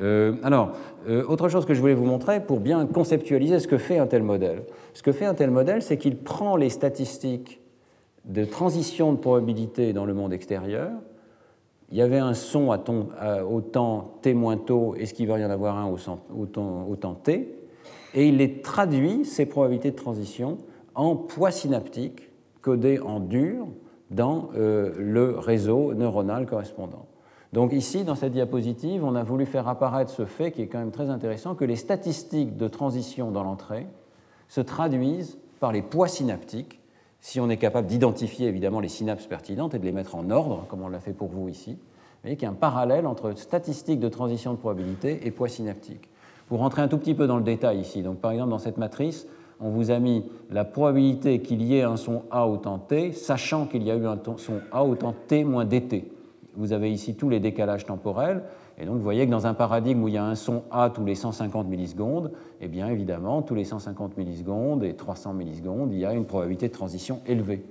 [0.00, 0.72] Euh, alors,
[1.08, 4.06] euh, autre chose que je voulais vous montrer pour bien conceptualiser ce que fait un
[4.06, 4.64] tel modèle.
[4.94, 7.60] Ce que fait un tel modèle, c'est qu'il prend les statistiques
[8.24, 10.90] de transition de probabilité dans le monde extérieur.
[11.92, 14.58] Il y avait un son au temps t moins
[14.96, 17.54] est-ce qu'il va y en avoir un au, temps, t
[18.14, 20.56] Et il les traduit, ces probabilités de transition,
[20.94, 22.30] en poids synaptiques
[22.62, 23.66] codés en dur
[24.10, 27.06] dans euh, le réseau neuronal correspondant.
[27.52, 30.78] Donc ici, dans cette diapositive, on a voulu faire apparaître ce fait qui est quand
[30.78, 33.86] même très intéressant, que les statistiques de transition dans l'entrée
[34.48, 36.80] se traduisent par les poids synaptiques,
[37.22, 40.66] si on est capable d'identifier évidemment les synapses pertinentes et de les mettre en ordre,
[40.68, 41.70] comme on l'a fait pour vous ici.
[41.70, 45.48] Vous voyez qu'il y a un parallèle entre statistiques de transition de probabilité et poids
[45.48, 46.10] synaptiques.
[46.48, 48.76] Pour rentrer un tout petit peu dans le détail ici, donc par exemple dans cette
[48.76, 49.28] matrice,
[49.60, 53.12] on vous a mis la probabilité qu'il y ait un son A au temps t,
[53.12, 56.10] sachant qu'il y a eu un son A au temps t moins dt.
[56.56, 58.42] Vous avez ici tous les décalages temporels,
[58.78, 60.90] et donc vous voyez que dans un paradigme où il y a un son A
[60.90, 65.98] tous les 150 millisecondes, eh bien évidemment, tous les 150 millisecondes et 300 millisecondes, il
[65.98, 67.64] y a une probabilité de transition élevée.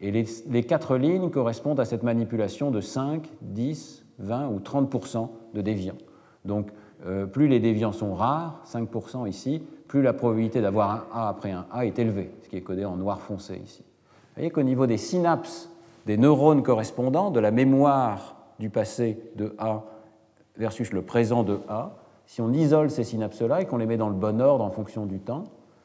[0.00, 5.60] Et les, quatre lignes correspondent à cette manipulation de 5, 10, 20 ou 30% de
[5.60, 5.98] déviants.
[6.46, 6.70] Donc
[7.06, 11.50] euh, plus les déviants sont rares, 5% ici, plus la probabilité d'avoir un A après
[11.50, 13.82] un A est élevée, ce qui est codé en noir foncé ici.
[13.82, 15.70] Vous voyez qu'au niveau des synapses
[16.06, 19.84] des neurones correspondants, de la mémoire du passé de A
[20.60, 21.96] versus le présent de A,
[22.26, 25.06] si on isole ces synapses-là et qu'on les met dans le bon ordre en fonction
[25.06, 25.44] du temps,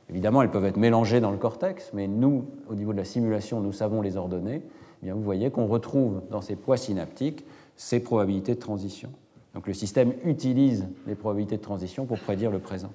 [0.10, 3.62] évidemment elles peuvent être mélangées dans le cortex, mais nous, au niveau de la simulation,
[3.62, 4.62] nous savons les ordonner,
[5.02, 7.46] eh bien vous voyez qu'on retrouve dans ces poids synaptiques
[7.78, 9.10] ces probabilités de transition.
[9.54, 12.92] Donc le système utilise les probabilités de transition pour prédire le présent.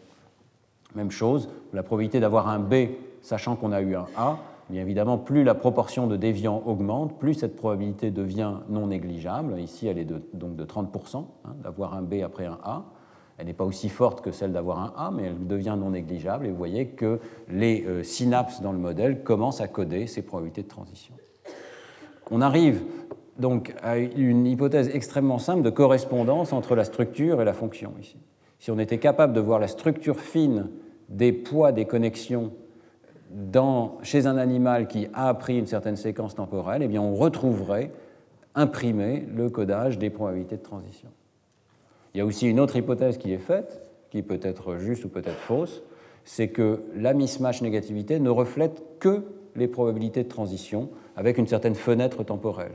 [0.94, 2.90] Même chose, la probabilité d'avoir un B
[3.22, 4.38] sachant qu'on a eu un A,
[4.70, 9.58] bien évidemment, plus la proportion de déviants augmente, plus cette probabilité devient non négligeable.
[9.60, 12.84] Ici, elle est donc de 30%, hein, d'avoir un B après un A.
[13.36, 16.46] Elle n'est pas aussi forte que celle d'avoir un A, mais elle devient non négligeable.
[16.46, 20.62] Et vous voyez que les euh, synapses dans le modèle commencent à coder ces probabilités
[20.62, 21.14] de transition.
[22.30, 22.82] On arrive
[23.38, 28.18] donc à une hypothèse extrêmement simple de correspondance entre la structure et la fonction ici.
[28.58, 30.68] Si on était capable de voir la structure fine
[31.08, 32.52] des poids des connexions
[34.02, 37.90] chez un animal qui a appris une certaine séquence temporelle, eh bien on retrouverait
[38.54, 41.08] imprimé le codage des probabilités de transition.
[42.14, 45.08] Il y a aussi une autre hypothèse qui est faite, qui peut être juste ou
[45.08, 45.82] peut être fausse,
[46.24, 49.22] c'est que la mismatch négativité ne reflète que
[49.56, 52.72] les probabilités de transition avec une certaine fenêtre temporelle.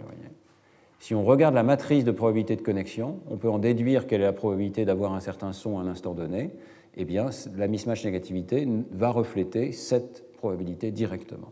[0.99, 4.25] Si on regarde la matrice de probabilité de connexion, on peut en déduire quelle est
[4.25, 6.51] la probabilité d'avoir un certain son à un instant donné.
[6.95, 7.27] Eh bien,
[7.57, 11.51] la mismatch négativité va refléter cette probabilité directement.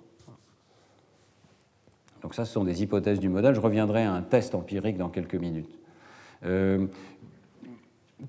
[2.21, 3.55] Donc ça, ce sont des hypothèses du modèle.
[3.55, 5.79] Je reviendrai à un test empirique dans quelques minutes.
[6.45, 6.85] Euh,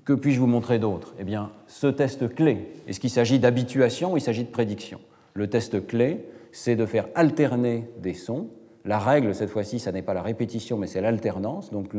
[0.03, 1.13] que puis-je vous montrer d'autre?
[1.19, 4.99] Eh bien, ce test clé, est-ce qu'il s'agit d'habituation ou il s'agit de prédiction?
[5.35, 8.47] Le test clé, c'est de faire alterner des sons.
[8.85, 11.69] La règle, cette fois-ci, ça n'est pas la répétition, mais c'est l'alternance.
[11.71, 11.91] Donc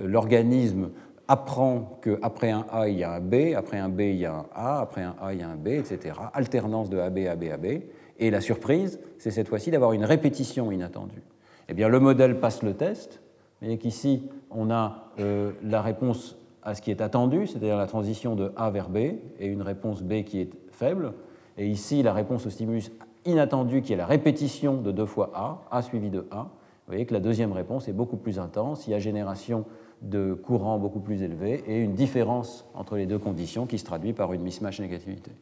[0.00, 0.90] l'organisme
[1.28, 4.34] apprend qu'après un A, il y a un B, après un B, il y a
[4.34, 6.14] un A, après un A, il y a un B, etc.
[6.32, 7.66] Alternance de AB, AB, AB.
[8.18, 11.22] Et la surprise, c'est cette fois-ci d'avoir une répétition inattendue.
[11.68, 13.20] Eh bien, le modèle passe le test.
[13.60, 18.34] Voyez qu'ici, on a euh, la réponse à ce qui est attendu, c'est-à-dire la transition
[18.34, 21.12] de A vers B, et une réponse B qui est faible.
[21.58, 22.90] Et ici, la réponse au stimulus
[23.24, 26.42] inattendu, qui est la répétition de deux fois A, A suivi de A.
[26.42, 28.86] Vous voyez que la deuxième réponse est beaucoup plus intense.
[28.86, 29.64] Il y a génération
[30.02, 34.12] de courant beaucoup plus élevé et une différence entre les deux conditions qui se traduit
[34.12, 35.32] par une mismatch négativité.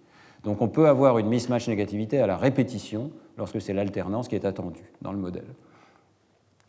[0.44, 4.44] Donc on peut avoir une mismatch négativité à la répétition lorsque c'est l'alternance qui est
[4.44, 5.46] attendue dans le modèle.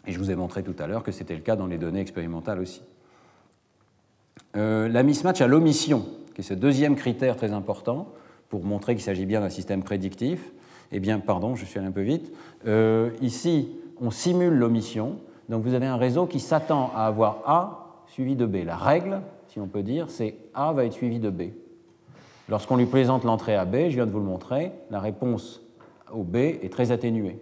[0.07, 1.99] Et je vous ai montré tout à l'heure que c'était le cas dans les données
[1.99, 2.81] expérimentales aussi.
[4.55, 8.07] Euh, la mismatch à l'omission, qui est ce deuxième critère très important
[8.49, 10.51] pour montrer qu'il s'agit bien d'un système prédictif,
[10.91, 12.31] eh bien, pardon, je suis allé un peu vite.
[12.67, 13.69] Euh, ici,
[13.99, 15.17] on simule l'omission.
[15.49, 18.57] Donc vous avez un réseau qui s'attend à avoir A suivi de B.
[18.65, 21.43] La règle, si on peut dire, c'est A va être suivi de B.
[22.47, 25.61] Lorsqu'on lui présente l'entrée à B, je viens de vous le montrer, la réponse
[26.13, 27.39] au B est très atténuée.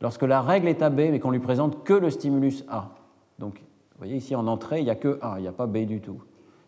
[0.00, 2.90] Lorsque la règle est à B, mais qu'on lui présente que le stimulus A,
[3.38, 5.66] donc vous voyez ici en entrée, il n'y a que A, il n'y a pas
[5.66, 6.22] B du tout,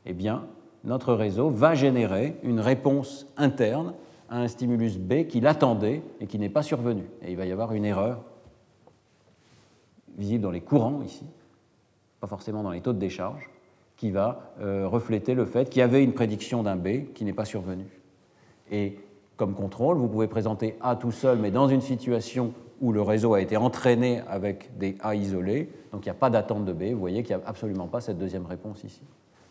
[0.07, 0.47] eh bien,
[0.83, 3.93] notre réseau va générer une réponse interne
[4.31, 7.03] à un stimulus B qui l'attendait et qui n'est pas survenu.
[7.23, 8.23] Et il va y avoir une erreur
[10.17, 11.25] visible dans les courants ici,
[12.19, 13.49] pas forcément dans les taux de décharge,
[14.01, 17.35] qui va euh, refléter le fait qu'il y avait une prédiction d'un B qui n'est
[17.35, 17.85] pas survenu.
[18.73, 18.97] Et
[19.37, 23.35] comme contrôle, vous pouvez présenter A tout seul, mais dans une situation où le réseau
[23.35, 26.85] a été entraîné avec des A isolés, donc il n'y a pas d'attente de B,
[26.95, 29.03] vous voyez qu'il n'y a absolument pas cette deuxième réponse ici.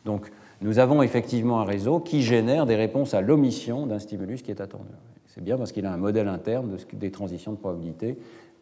[0.04, 0.32] Donc
[0.62, 4.62] nous avons effectivement un réseau qui génère des réponses à l'omission d'un stimulus qui est
[4.62, 4.90] attendu.
[5.28, 8.18] C'est bien parce qu'il a un modèle interne des transitions de probabilité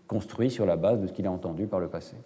[0.06, 2.18] construit sur la base de ce qu'il a entendu par le passé.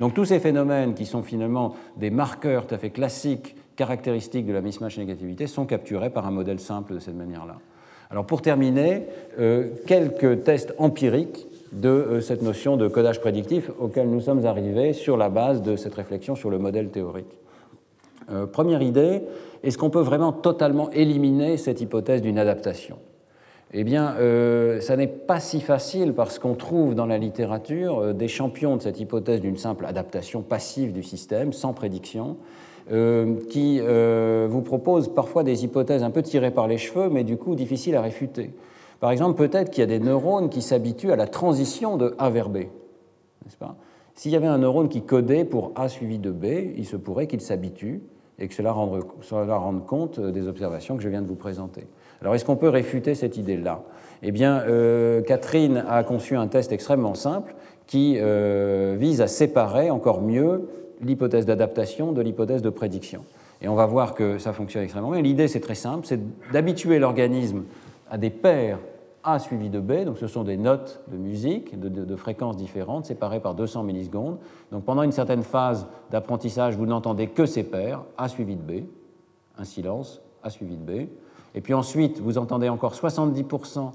[0.00, 4.52] Donc tous ces phénomènes qui sont finalement des marqueurs tout à fait classiques, caractéristiques de
[4.52, 7.56] la mismatch négativité, sont capturés par un modèle simple de cette manière-là.
[8.10, 9.04] Alors pour terminer,
[9.38, 14.92] euh, quelques tests empiriques de euh, cette notion de codage prédictif auquel nous sommes arrivés
[14.94, 17.38] sur la base de cette réflexion sur le modèle théorique.
[18.30, 19.22] Euh, première idée,
[19.62, 22.98] est-ce qu'on peut vraiment totalement éliminer cette hypothèse d'une adaptation?
[23.72, 28.12] Eh bien, euh, ça n'est pas si facile parce qu'on trouve dans la littérature euh,
[28.14, 32.36] des champions de cette hypothèse d'une simple adaptation passive du système, sans prédiction,
[33.50, 37.54] qui vous proposent parfois des hypothèses un peu tirées par les cheveux, mais du coup
[37.54, 38.54] difficiles à réfuter.
[38.98, 42.30] Par exemple, peut-être qu'il y a des neurones qui s'habituent à la transition de A
[42.30, 43.76] vers B, n'est-ce pas?
[44.14, 46.46] S'il y avait un neurone qui codait pour A suivi de B,
[46.76, 48.02] il se pourrait qu'il s'habitue
[48.40, 51.86] et que cela rende, compte des observations que je viens de vous présenter.
[52.20, 53.82] Alors est-ce qu'on peut réfuter cette idée-là?
[54.22, 57.54] Eh bien, euh, Catherine a conçu un test extrêmement simple
[57.86, 60.68] qui euh, vise à séparer encore mieux
[61.00, 63.24] l'hypothèse d'adaptation de l'hypothèse de prédiction.
[63.62, 65.22] Et on va voir que ça fonctionne extrêmement bien.
[65.22, 66.20] L'idée, c'est très simple, c'est
[66.52, 67.64] d'habituer l'organisme
[68.10, 68.78] à des paires
[69.22, 73.40] A suivies de B, donc ce sont des notes de musique de, fréquences différentes, séparées
[73.40, 74.38] par 200 millisecondes.
[74.72, 78.84] Donc pendant une certaine phase d'apprentissage, vous n'entendez que ces paires, A suivi de B,
[79.56, 81.08] un silence, A suivi de B.
[81.54, 83.92] Et puis ensuite, vous entendez encore 70%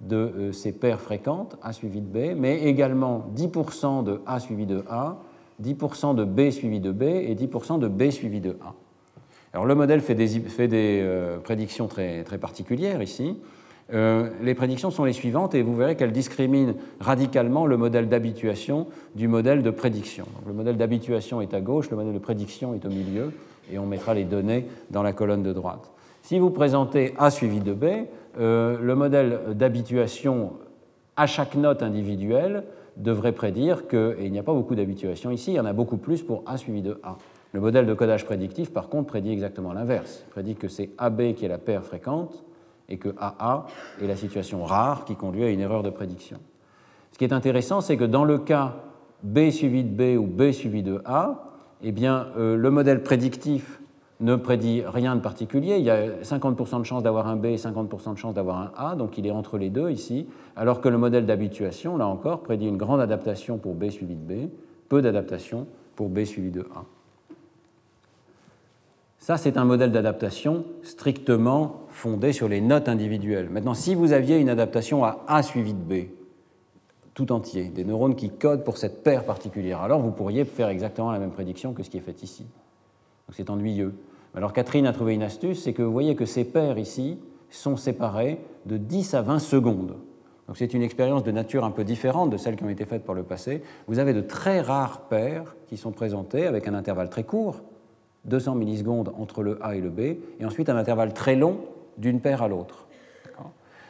[0.00, 4.66] de euh, ces paires fréquentes, A suivi de B, mais également 10% de A suivi
[4.66, 5.18] de A,
[5.62, 8.74] 10% de B suivi de B et 10% de B suivi de A.
[9.52, 13.38] Alors le modèle fait des, euh, prédictions très, très, particulières ici.
[13.94, 18.88] Euh, les prédictions sont les suivantes et vous verrez qu'elles discriminent radicalement le modèle d'habituation
[19.14, 20.26] du modèle de prédiction.
[20.46, 23.32] Le modèle d'habituation est à gauche, le modèle de prédiction est au milieu
[23.72, 25.90] et on mettra les données dans la colonne de droite.
[26.26, 27.84] Si vous présentez A suivi de B,
[28.40, 30.54] euh, le modèle d'habituation
[31.14, 32.64] à chaque note individuelle
[32.96, 35.72] devrait prédire que, et il n'y a pas beaucoup d'habituation ici, il y en a
[35.72, 37.16] beaucoup plus pour A suivi de A.
[37.52, 40.24] Le modèle de codage prédictif, par contre, prédit exactement l'inverse.
[40.26, 42.42] Il prédit que c'est AB qui est la paire fréquente
[42.88, 43.66] et que AA
[44.02, 46.38] est la situation rare qui conduit à une erreur de prédiction.
[47.12, 48.74] Ce qui est intéressant, c'est que dans le cas
[49.22, 51.52] B suivi de B ou B suivi de A,
[51.84, 53.75] eh bien, euh, le modèle prédictif
[54.20, 55.76] ne prédit rien de particulier.
[55.78, 58.72] Il y a 50% de chances d'avoir un B et 50% de chances d'avoir un
[58.76, 62.40] A, donc il est entre les deux ici, alors que le modèle d'habituation, là encore,
[62.40, 64.48] prédit une grande adaptation pour B suivi de B,
[64.88, 66.84] peu d'adaptation pour B suivi de A.
[69.18, 73.50] Ça, c'est un modèle d'adaptation strictement fondé sur les notes individuelles.
[73.50, 76.06] Maintenant, si vous aviez une adaptation à A suivi de B,
[77.12, 81.10] tout entier, des neurones qui codent pour cette paire particulière, alors vous pourriez faire exactement
[81.10, 82.42] la même prédiction que ce qui est fait ici.
[83.26, 83.94] Donc c'est ennuyeux.
[84.36, 87.18] Alors Catherine a trouvé une astuce, c'est que vous voyez que ces paires ici
[87.48, 89.96] sont séparées de 10 à 20 secondes.
[90.46, 93.04] Donc c'est une expérience de nature un peu différente de celles qui ont été faites
[93.04, 93.62] par le passé.
[93.86, 97.62] Vous avez de très rares paires qui sont présentées avec un intervalle très court,
[98.26, 100.00] 200 millisecondes entre le A et le B,
[100.38, 101.60] et ensuite un intervalle très long
[101.96, 102.86] d'une paire à l'autre.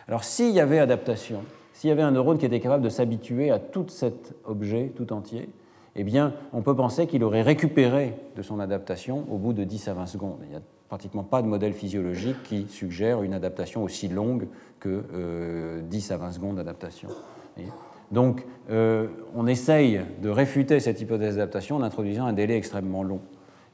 [0.07, 1.40] Alors s'il y avait adaptation,
[1.72, 5.12] s'il y avait un neurone qui était capable de s'habituer à tout cet objet tout
[5.12, 5.49] entier,
[5.97, 9.88] eh bien, on peut penser qu'il aurait récupéré de son adaptation au bout de 10
[9.88, 10.38] à 20 secondes.
[10.42, 14.47] Il n'y a pratiquement pas de modèle physiologique qui suggère une adaptation aussi longue
[14.78, 17.09] que 10 euh, à 20 secondes d'adaptation.
[18.12, 23.20] Donc, euh, on essaye de réfuter cette hypothèse d'adaptation en introduisant un délai extrêmement long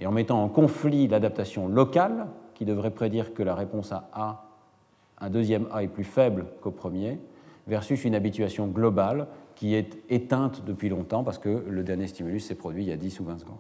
[0.01, 4.45] et en mettant en conflit l'adaptation locale, qui devrait prédire que la réponse à A,
[5.20, 7.18] un deuxième A est plus faible qu'au premier,
[7.66, 9.27] versus une habituation globale
[9.63, 12.97] qui est éteinte depuis longtemps parce que le dernier stimulus s'est produit il y a
[12.97, 13.55] 10 ou 20 secondes.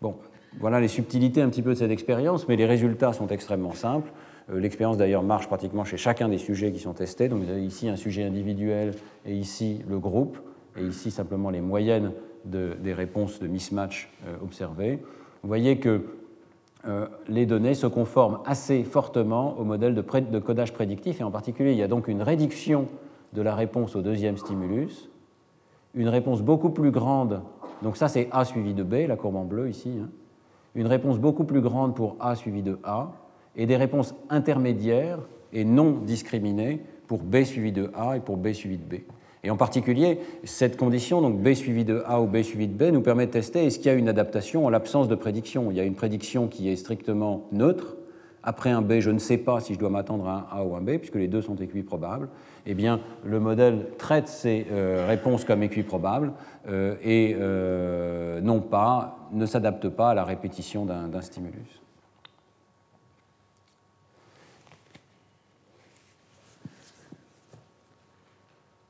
[0.00, 0.14] Bon,
[0.58, 4.10] voilà les subtilités un petit peu de cette expérience, mais les résultats sont extrêmement simples.
[4.48, 7.28] Euh, l'expérience d'ailleurs marche pratiquement chez chacun des sujets qui sont testés.
[7.28, 8.94] Donc vous avez ici un sujet individuel
[9.26, 10.38] et ici le groupe,
[10.78, 12.12] et ici simplement les moyennes
[12.46, 15.00] des réponses de mismatch euh, observées.
[15.42, 16.06] Vous voyez que
[16.88, 21.30] euh, les données se conforment assez fortement au modèle de, de, codage prédictif, et en
[21.30, 22.88] particulier il y a donc une réduction
[23.34, 25.09] de la réponse au deuxième stimulus,
[25.94, 27.42] une réponse beaucoup plus grande,
[27.82, 30.08] donc ça c'est A suivi de B, la courbe en bleu ici, hein.
[30.74, 33.12] une réponse beaucoup plus grande pour A suivi de A,
[33.56, 35.18] et des réponses intermédiaires
[35.52, 39.00] et non discriminées pour B suivi de A et pour B suivi de B.
[39.42, 42.92] Et en particulier, cette condition, donc B suivi de A ou B suivi de B,
[42.92, 45.70] nous permet de tester est-ce qu'il y a une adaptation en l'absence de prédiction.
[45.70, 47.96] Il y a une prédiction qui est strictement neutre,
[48.42, 50.74] après un B, je ne sais pas si je dois m'attendre à un A ou
[50.74, 52.28] un B, puisque les deux sont équiprobables,
[52.66, 56.32] eh bien, le modèle traite ces euh, réponses comme équiprobables
[56.68, 61.80] euh, et euh, non pas, ne s'adapte pas à la répétition d'un stimulus.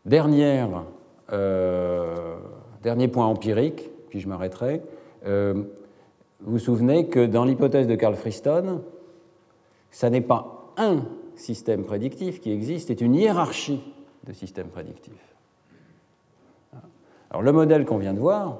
[0.04, 0.66] Dernier
[3.08, 4.82] point empirique, puis je m'arrêterai.
[5.24, 5.64] vous
[6.40, 8.82] vous souvenez que dans l'hypothèse de Carl Friston,
[9.90, 11.04] ça n'est pas un
[11.40, 13.80] système prédictif qui existe, c'est une hiérarchie
[14.26, 15.34] de systèmes prédictifs.
[17.30, 18.58] Alors le modèle qu'on vient de voir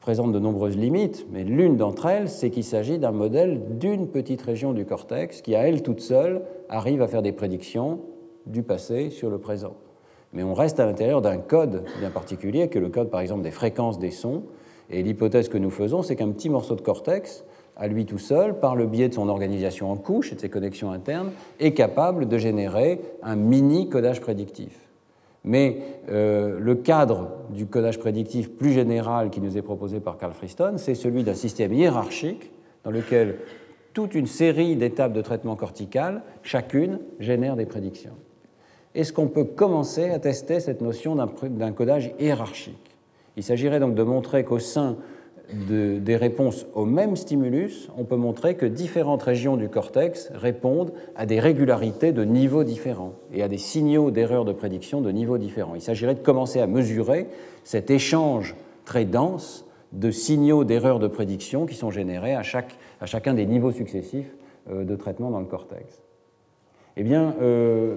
[0.00, 4.42] présente de nombreuses limites, mais l'une d'entre elles, c'est qu'il s'agit d'un modèle d'une petite
[4.42, 8.00] région du cortex qui, à elle toute seule, arrive à faire des prédictions
[8.46, 9.74] du passé sur le présent.
[10.32, 13.52] Mais on reste à l'intérieur d'un code bien particulier, que le code par exemple des
[13.52, 14.42] fréquences des sons,
[14.90, 17.44] et l'hypothèse que nous faisons, c'est qu'un petit morceau de cortex
[17.82, 20.48] à lui tout seul, par le biais de son organisation en couches et de ses
[20.48, 24.78] connexions internes, est capable de générer un mini codage prédictif.
[25.42, 25.78] Mais
[26.08, 30.74] euh, le cadre du codage prédictif plus général qui nous est proposé par Carl Friston,
[30.76, 32.52] c'est celui d'un système hiérarchique
[32.84, 33.38] dans lequel
[33.94, 38.14] toute une série d'étapes de traitement cortical, chacune, génère des prédictions.
[38.94, 42.96] Est-ce qu'on peut commencer à tester cette notion d'un codage hiérarchique?
[43.36, 44.96] Il s'agirait donc de montrer qu'au sein
[45.52, 51.26] des réponses au même stimulus, on peut montrer que différentes régions du cortex répondent à
[51.26, 55.74] des régularités de niveaux différents et à des signaux d'erreur de prédiction de niveaux différents.
[55.74, 57.26] Il s'agirait de commencer à mesurer
[57.64, 63.06] cet échange très dense de signaux d'erreur de prédiction qui sont générés à, chaque, à
[63.06, 64.34] chacun des niveaux successifs
[64.70, 66.02] euh, de traitement dans le cortex.
[66.96, 67.96] Eh bien, euh,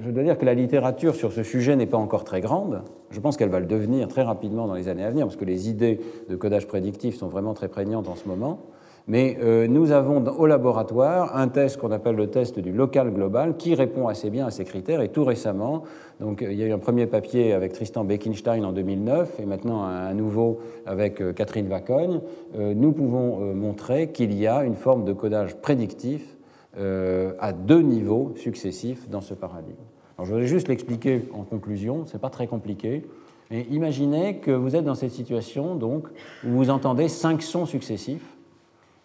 [0.00, 2.82] je dois dire que la littérature sur ce sujet n'est pas encore très grande.
[3.10, 5.44] Je pense qu'elle va le devenir très rapidement dans les années à venir, parce que
[5.44, 8.60] les idées de codage prédictif sont vraiment très prégnantes en ce moment.
[9.08, 13.56] Mais euh, nous avons au laboratoire un test qu'on appelle le test du local global
[13.56, 15.00] qui répond assez bien à ces critères.
[15.00, 15.82] Et tout récemment,
[16.20, 19.82] donc, il y a eu un premier papier avec Tristan Beckenstein en 2009 et maintenant
[19.82, 22.20] un nouveau avec euh, Catherine Vacogne.
[22.56, 26.36] Euh, nous pouvons montrer qu'il y a une forme de codage prédictif
[26.76, 29.76] à deux niveaux successifs dans ce paradigme.
[30.16, 33.04] Alors, je voudrais juste l'expliquer en conclusion, ce n'est pas très compliqué.
[33.50, 36.08] Mais imaginez que vous êtes dans cette situation donc,
[36.44, 38.36] où vous entendez cinq sons successifs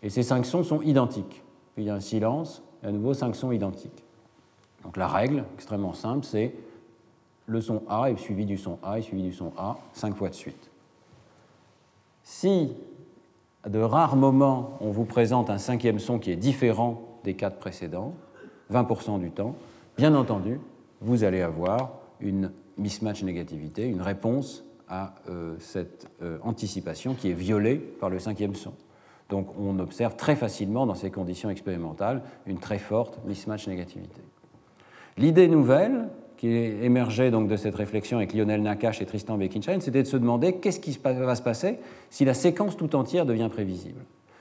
[0.02, 1.44] et ces cinq sons sont identiques.
[1.74, 4.06] Puis il y a un silence, et à nouveau cinq sons identiques.
[4.84, 6.54] Donc la règle, extrêmement simple, c'est
[7.46, 10.30] le son A est suivi du son A est suivi du son A cinq fois
[10.30, 10.70] de suite.
[12.24, 12.74] Si
[13.64, 17.58] à de rares moments on vous présente un cinquième son qui est différent des quatre
[17.58, 18.14] précédents,
[18.72, 19.56] 20% du temps,
[19.98, 20.62] bien entendu,
[21.02, 27.34] vous allez avoir une mismatch négativité, une réponse à euh, cette euh, anticipation qui est
[27.34, 28.72] violée par le cinquième son.
[29.28, 34.22] Donc on observe très facilement dans ces conditions expérimentales une très forte mismatch négativité.
[35.18, 36.08] L'idée nouvelle
[36.38, 40.16] qui émergée donc de cette réflexion avec Lionel Nakache et Tristan Beckinstein, c'était de se
[40.16, 44.00] demander qu'est-ce qui va se passer si la séquence tout entière devient prévisible.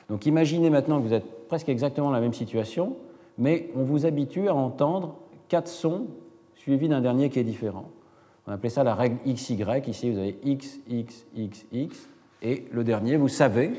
[0.09, 2.97] Donc imaginez maintenant que vous êtes presque exactement dans la même situation,
[3.39, 5.17] mais on vous habitue à entendre
[5.49, 6.07] quatre sons
[6.55, 7.87] suivis d'un dernier qui est différent.
[8.47, 9.65] On appelait ça la règle XY.
[9.87, 12.09] Ici, vous avez X, X, X, X.
[12.43, 13.73] Et le dernier, vous savez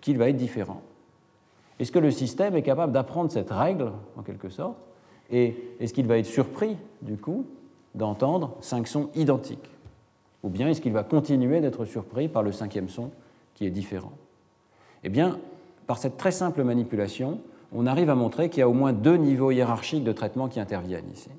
[0.00, 0.80] qu'il va être différent.
[1.80, 4.76] Est-ce que le système est capable d'apprendre cette règle, en quelque sorte?
[5.30, 7.46] Et est-ce qu'il va être surpris, du coup,
[7.94, 9.70] d'entendre cinq sons identiques?
[10.44, 13.10] Ou bien est-ce qu'il va continuer d'être surpris par le cinquième son
[13.54, 14.12] qui est différent?
[15.04, 15.38] Eh bien,
[15.86, 17.40] par cette très simple manipulation,
[17.72, 20.58] on arrive à montrer qu'il y a au moins deux niveaux hiérarchiques de traitement qui
[20.60, 21.30] interviennent ici.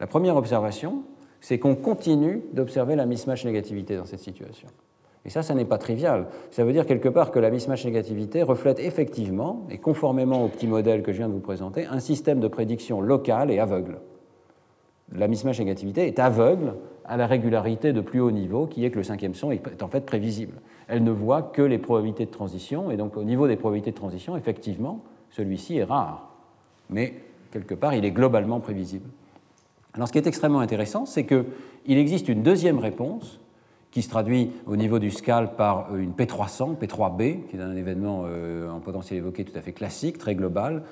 [0.00, 1.04] La première observation,
[1.40, 4.68] c'est qu'on continue d'observer la mismatch négativité dans cette situation.
[5.24, 6.26] Et ça, ça n'est pas trivial.
[6.50, 10.66] Ça veut dire quelque part que la mismatch négativité reflète effectivement, et conformément au petit
[10.66, 13.98] modèle que je viens de vous présenter, un système de prédiction local et aveugle.
[15.12, 18.98] La mismatch négativité est aveugle à la régularité de plus haut niveau, qui est que
[18.98, 20.60] le cinquième son est en fait prévisible.
[20.88, 23.96] Elle ne voit que les probabilités de transition, et donc au niveau des probabilités de
[23.96, 26.30] transition, effectivement, celui-ci est rare.
[26.90, 27.14] Mais
[27.52, 29.08] quelque part, il est globalement prévisible.
[29.94, 33.40] Alors ce qui est extrêmement intéressant, c'est qu'il existe une deuxième réponse
[33.90, 37.74] qui se traduit au niveau du scalp par euh, une P300, P3B, qui est un
[37.74, 40.82] événement euh, en potentiel évoqué tout à fait classique, très global,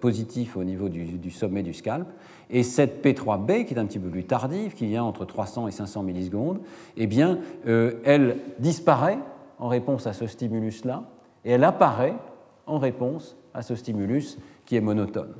[0.00, 2.08] positif au niveau du, sommet du scalp.
[2.48, 5.72] Et cette P3B, qui est un petit peu plus tardive, qui vient entre 300 et
[5.72, 6.60] 500 millisecondes,
[6.96, 9.18] eh bien, euh, elle disparaît
[9.58, 11.04] en réponse à ce stimulus-là,
[11.44, 12.14] et elle apparaît
[12.66, 15.34] en réponse à ce stimulus qui est monotone.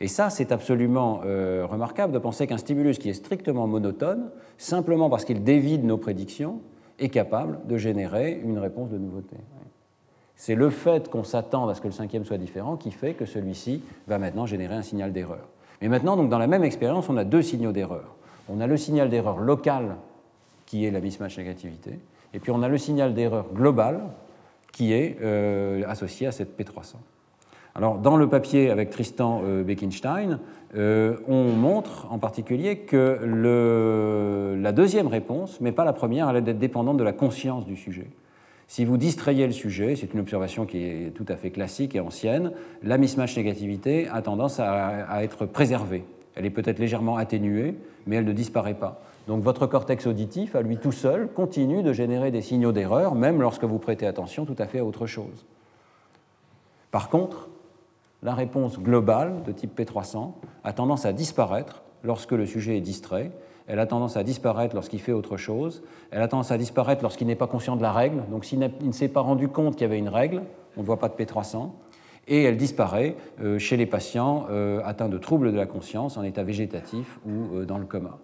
[0.00, 5.10] Et ça, c'est absolument euh, remarquable de penser qu'un stimulus qui est strictement monotone, simplement
[5.10, 6.60] parce qu'il dévide nos prédictions,
[6.98, 9.36] est capable de générer une réponse de nouveauté.
[10.36, 13.26] C'est le fait qu'on s'attende à ce que le cinquième soit différent qui fait que
[13.26, 15.48] celui-ci va maintenant générer un signal d'erreur.
[15.82, 18.16] Mais maintenant, dans la même expérience, on a deux signaux d'erreur.
[18.48, 19.96] On a le signal d'erreur local,
[20.64, 21.98] qui est la mismatch négativité,
[22.32, 24.00] et puis on a le signal d'erreur global,
[24.72, 26.94] qui est euh, associé à cette P300.
[27.74, 30.38] Alors, dans le papier avec Tristan euh, Beckenstein,
[30.76, 33.18] euh, on montre en particulier que
[34.60, 38.08] la deuxième réponse, mais pas la première, elle est dépendante de la conscience du sujet.
[38.66, 42.00] Si vous distrayez le sujet, c'est une observation qui est tout à fait classique et
[42.00, 42.52] ancienne,
[42.82, 46.04] la mismatch négativité a tendance à être préservée.
[46.36, 47.74] Elle est peut-être légèrement atténuée,
[48.06, 49.02] mais elle ne disparaît pas.
[49.26, 53.40] Donc votre cortex auditif, à lui tout seul, continue de générer des signaux d'erreur, même
[53.40, 55.46] lorsque vous prêtez attention tout à fait à autre chose.
[56.90, 57.48] Par contre,
[58.22, 60.32] la réponse globale de type P300
[60.64, 63.32] a tendance à disparaître lorsque le sujet est distrait,
[63.66, 67.26] elle a tendance à disparaître lorsqu'il fait autre chose, elle a tendance à disparaître lorsqu'il
[67.26, 69.84] n'est pas conscient de la règle, donc s'il ne s'est pas rendu compte qu'il y
[69.84, 70.42] avait une règle,
[70.76, 71.70] on ne voit pas de P300,
[72.28, 76.22] et elle disparaît euh, chez les patients euh, atteints de troubles de la conscience en
[76.22, 78.18] état végétatif ou euh, dans le coma,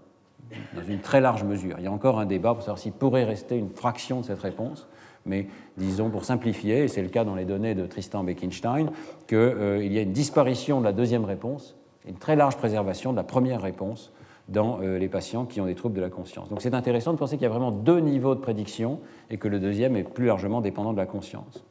[0.74, 1.76] dans une très large mesure.
[1.78, 4.40] Il y a encore un débat pour savoir s'il pourrait rester une fraction de cette
[4.40, 4.88] réponse,
[5.26, 5.46] mais
[5.76, 8.90] disons pour simplifier, et c'est le cas dans les données de Tristan Beckenstein,
[9.26, 11.76] qu'il euh, y a une disparition de la deuxième réponse
[12.08, 14.12] une très large préservation de la première réponse
[14.48, 16.48] dans euh, les patients qui ont des troubles de la conscience.
[16.48, 19.48] Donc c'est intéressant de penser qu'il y a vraiment deux niveaux de prédiction et que
[19.48, 21.64] le deuxième est plus largement dépendant de la conscience.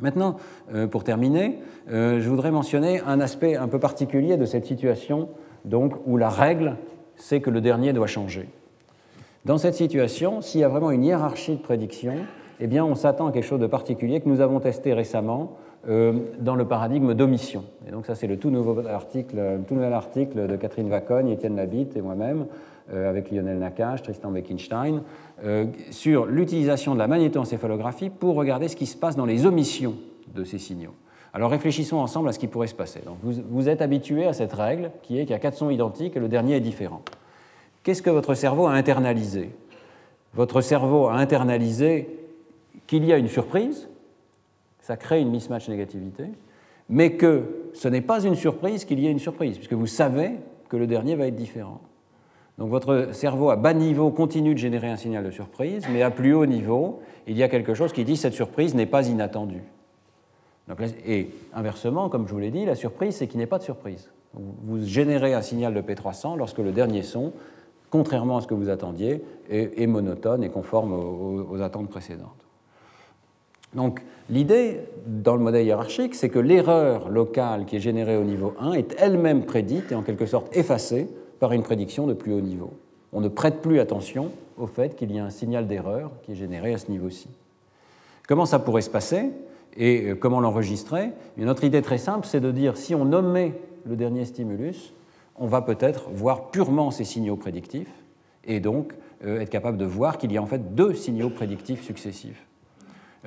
[0.00, 0.36] Maintenant,
[0.72, 1.58] euh, pour terminer,
[1.88, 5.28] je voudrais mentionner un aspect un peu particulier de cette situation
[5.66, 6.76] donc, où la règle,
[7.16, 8.48] c'est que le dernier doit changer.
[9.44, 12.14] Dans cette situation, s'il y a vraiment une hiérarchie de prédiction,
[12.64, 15.56] eh bien, on s'attend à quelque chose de particulier que nous avons testé récemment
[15.88, 17.64] euh, dans le paradigme d'omission.
[17.88, 19.36] Et donc ça, c'est le tout, nouveau article,
[19.66, 22.46] tout nouvel article de Catherine Vacogne, Étienne Labitte et moi-même,
[22.92, 25.02] euh, avec Lionel Nakache, Tristan Beckenstein,
[25.44, 29.96] euh, sur l'utilisation de la magnétoencéphalographie pour regarder ce qui se passe dans les omissions
[30.32, 30.94] de ces signaux.
[31.34, 33.00] Alors réfléchissons ensemble à ce qui pourrait se passer.
[33.04, 35.70] Donc, vous, vous êtes habitué à cette règle qui est qu'il y a quatre sons
[35.70, 37.02] identiques et le dernier est différent.
[37.82, 39.50] Qu'est-ce que votre cerveau a internalisé?
[40.34, 42.21] Votre cerveau a internalisé
[42.92, 43.88] qu'il y a une surprise,
[44.78, 46.24] ça crée une mismatch négativité,
[46.90, 50.32] mais que ce n'est pas une surprise qu'il y ait une surprise, puisque vous savez
[50.68, 51.80] que le dernier va être différent.
[52.58, 56.10] Donc votre cerveau à bas niveau continue de générer un signal de surprise, mais à
[56.10, 59.64] plus haut niveau, il y a quelque chose qui dit cette surprise n'est pas inattendue.
[61.06, 63.64] et inversement, comme je vous l'ai dit, la surprise, c'est qu'il n'y ait pas de
[63.64, 64.10] surprise.
[64.34, 67.32] Vous générez un signal de P300 lorsque le dernier son,
[67.88, 72.51] contrairement à ce que vous attendiez, est, monotone et conforme aux attentes précédentes.
[73.74, 78.54] Donc l'idée dans le modèle hiérarchique, c'est que l'erreur locale qui est générée au niveau
[78.60, 81.08] 1 est elle-même prédite et en quelque sorte effacée
[81.40, 82.72] par une prédiction de plus haut niveau.
[83.12, 86.36] On ne prête plus attention au fait qu'il y a un signal d'erreur qui est
[86.36, 87.28] généré à ce niveau-ci.
[88.28, 89.30] Comment ça pourrait se passer
[89.76, 91.10] et euh, comment l'enregistrer?
[91.36, 93.54] Une autre idée très simple, c'est de dire si on nommait
[93.84, 94.92] le dernier stimulus,
[95.36, 97.92] on va peut-être voir purement ces signaux prédictifs
[98.44, 98.92] et donc
[99.24, 102.46] euh, être capable de voir qu'il y a en fait deux signaux prédictifs successifs.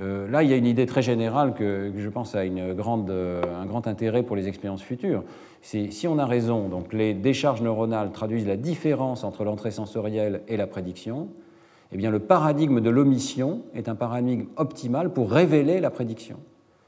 [0.01, 3.65] Euh, là, il y a une idée très générale que, je pense a euh, un
[3.65, 5.23] grand intérêt pour les expériences futures.
[5.61, 10.41] C'est si on a raison, donc les décharges neuronales traduisent la différence entre l'entrée sensorielle
[10.47, 11.29] et la prédiction,
[11.91, 16.37] eh bien le paradigme de l'omission est un paradigme optimal pour révéler la prédiction.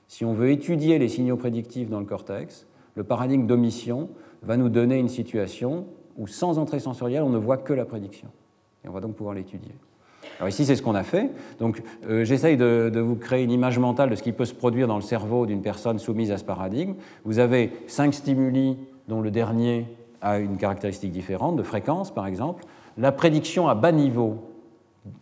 [0.08, 4.10] Si on veut étudier les signaux prédictifs dans le cortex, le paradigme d'omission
[4.44, 5.86] va nous donner une situation
[6.18, 8.30] où sans entrée sensorielle, on ne voit que la prédiction.
[8.84, 9.76] Et on va donc pouvoir l'étudier.
[10.40, 11.32] Alors ici, c'est ce qu'on a fait.
[11.60, 14.88] Donc, euh, j'essaye de, vous créer une image mentale de ce qui peut se produire
[14.88, 16.94] dans le cerveau d'une personne soumise à ce paradigme.
[17.26, 19.86] Vous avez cinq stimuli dont le dernier
[20.22, 22.66] a une caractéristique différente, de fréquence par exemple.
[22.98, 24.38] La prédiction à bas niveau,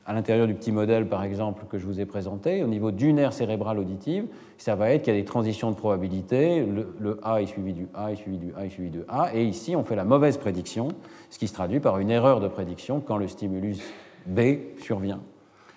[0.06, 3.20] à l'intérieur du petit modèle par exemple que je vous ai présenté, au niveau d'une
[3.20, 4.26] aire cérébrale auditive,
[4.58, 7.74] ça va être qu'il y a des transitions de probabilité, le, le, A est suivi
[7.74, 10.06] du A est suivi du A est suivi du A, et ici on fait la
[10.06, 10.88] mauvaise prédiction,
[11.30, 13.82] ce qui se traduit par une erreur de prédiction quand le stimulus
[14.26, 14.40] B
[14.80, 15.22] survient.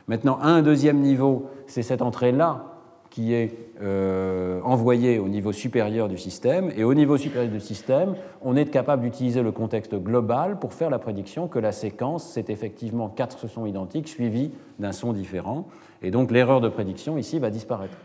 [0.06, 2.64] Maintenant, un deuxième niveau, c'est cette entrée-là
[3.10, 6.70] qui est euh, envoyée au niveau supérieur du système.
[6.76, 10.90] Et au niveau supérieur du système, on est capable d'utiliser le contexte global pour faire
[10.90, 15.66] la prédiction que la séquence, c'est effectivement quatre sons identiques suivis d'un son différent.
[16.02, 17.96] Et donc l'erreur de prédiction ici va disparaître.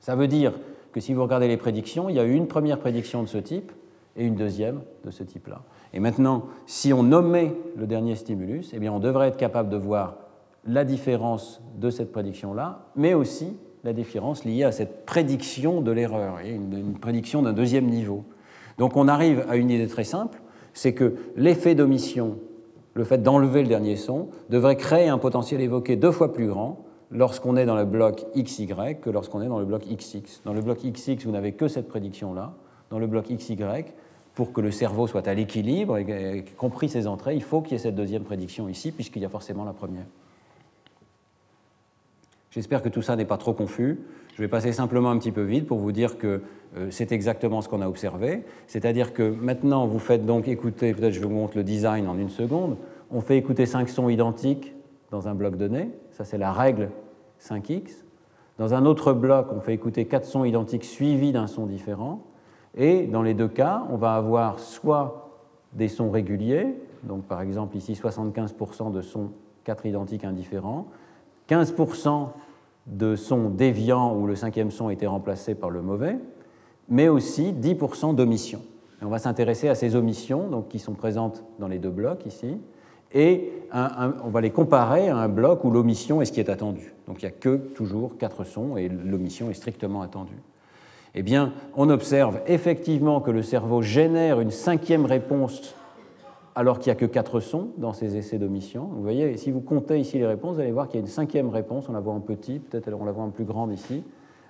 [0.00, 0.52] Ça veut dire
[0.92, 3.38] que si vous regardez les prédictions, il y a eu une première prédiction de ce
[3.38, 3.72] type
[4.16, 5.62] et une deuxième de ce type-là.
[5.94, 10.16] Et maintenant, si on nommait le dernier stimulus, eh on devrait être capable de voir
[10.66, 16.38] la différence de cette prédiction-là, mais aussi la différence liée à cette prédiction de l'erreur,
[16.44, 18.24] une, une prédiction d'un deuxième niveau.
[18.78, 20.40] Donc on arrive à une idée très simple,
[20.72, 22.38] c'est que l'effet d'omission,
[22.94, 26.84] le fait d'enlever le dernier son, devrait créer un potentiel évoqué deux fois plus grand
[27.10, 28.68] lorsqu'on est dans le bloc XY
[29.00, 30.42] que lorsqu'on est dans le bloc XX.
[30.44, 32.54] Dans le bloc XX, vous n'avez que cette prédiction-là.
[32.90, 33.56] Dans le bloc XY,
[34.34, 37.74] pour que le cerveau soit à l'équilibre, et compris ses entrées, il faut qu'il y
[37.76, 40.06] ait cette deuxième prédiction ici, puisqu'il y a forcément la première.
[42.50, 43.98] J'espère que tout ça n'est pas trop confus.
[44.34, 46.42] Je vais passer simplement un petit peu vite pour vous dire que
[46.76, 48.44] euh, c'est exactement ce qu'on a observé.
[48.66, 52.30] C'est-à-dire que maintenant, vous faites donc écouter, peut-être je vous montre le design en une
[52.30, 52.76] seconde,
[53.10, 54.74] on fait écouter cinq sons identiques
[55.10, 56.90] dans un bloc donné, ça c'est la règle
[57.42, 58.04] 5x.
[58.58, 62.22] Dans un autre bloc, on fait écouter quatre sons identiques suivis d'un son différent.
[62.76, 65.30] Et dans les deux cas, on va avoir soit
[65.74, 69.30] des sons réguliers, donc par exemple ici 75% de sons
[69.64, 70.86] quatre identiques indifférents,
[71.48, 72.28] 15%
[72.86, 76.18] de sons déviants où le cinquième son été remplacé par le mauvais,
[76.88, 78.62] mais aussi 10% d'omissions.
[79.02, 82.58] On va s'intéresser à ces omissions donc, qui sont présentes dans les deux blocs ici,
[83.12, 86.94] et on va les comparer à un bloc où l'omission est ce qui est attendu.
[87.06, 90.40] Donc il n'y a que toujours quatre sons et l'omission est strictement attendue
[91.14, 95.74] eh bien, on observe effectivement que le cerveau génère une cinquième réponse
[96.54, 98.88] alors qu'il n'y a que quatre sons dans ces essais d'omission.
[98.92, 101.10] Vous voyez, si vous comptez ici les réponses, vous allez voir qu'il y a une
[101.10, 104.04] cinquième réponse, on la voit en petit, peut-être on la voit en plus grande ici,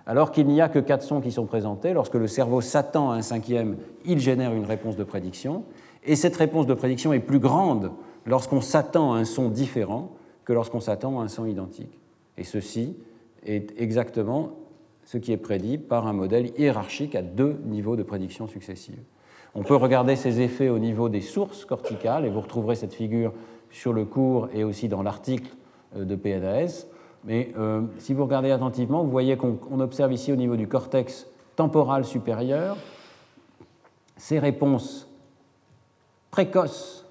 [0.07, 1.93] alors qu'il n'y a que quatre sons qui sont présentés.
[1.93, 5.65] Lorsque le cerveau s'attend à un cinquième, il génère une réponse de prédiction.
[6.05, 7.93] Et cette réponse de prédiction est plus grande
[8.27, 10.11] lorsqu'on s'attend à un son différent
[10.45, 12.01] que lorsqu'on s'attend à un son identique.
[12.37, 12.97] Et ceci
[13.47, 14.51] est exactement
[15.05, 19.03] ce qui est prédit par un modèle hiérarchique à deux niveaux de prédiction successives.
[19.55, 23.33] On peut regarder ces effets au niveau des sources corticales, et vous retrouverez cette figure
[23.70, 25.51] sur le cours et aussi dans l'article
[25.97, 26.87] euh, de PNAS.
[27.24, 31.27] Mais euh, si vous regardez attentivement, vous voyez qu'on observe ici au niveau du cortex
[31.57, 32.77] temporal supérieur
[34.16, 35.09] ces réponses
[36.31, 37.05] précoces,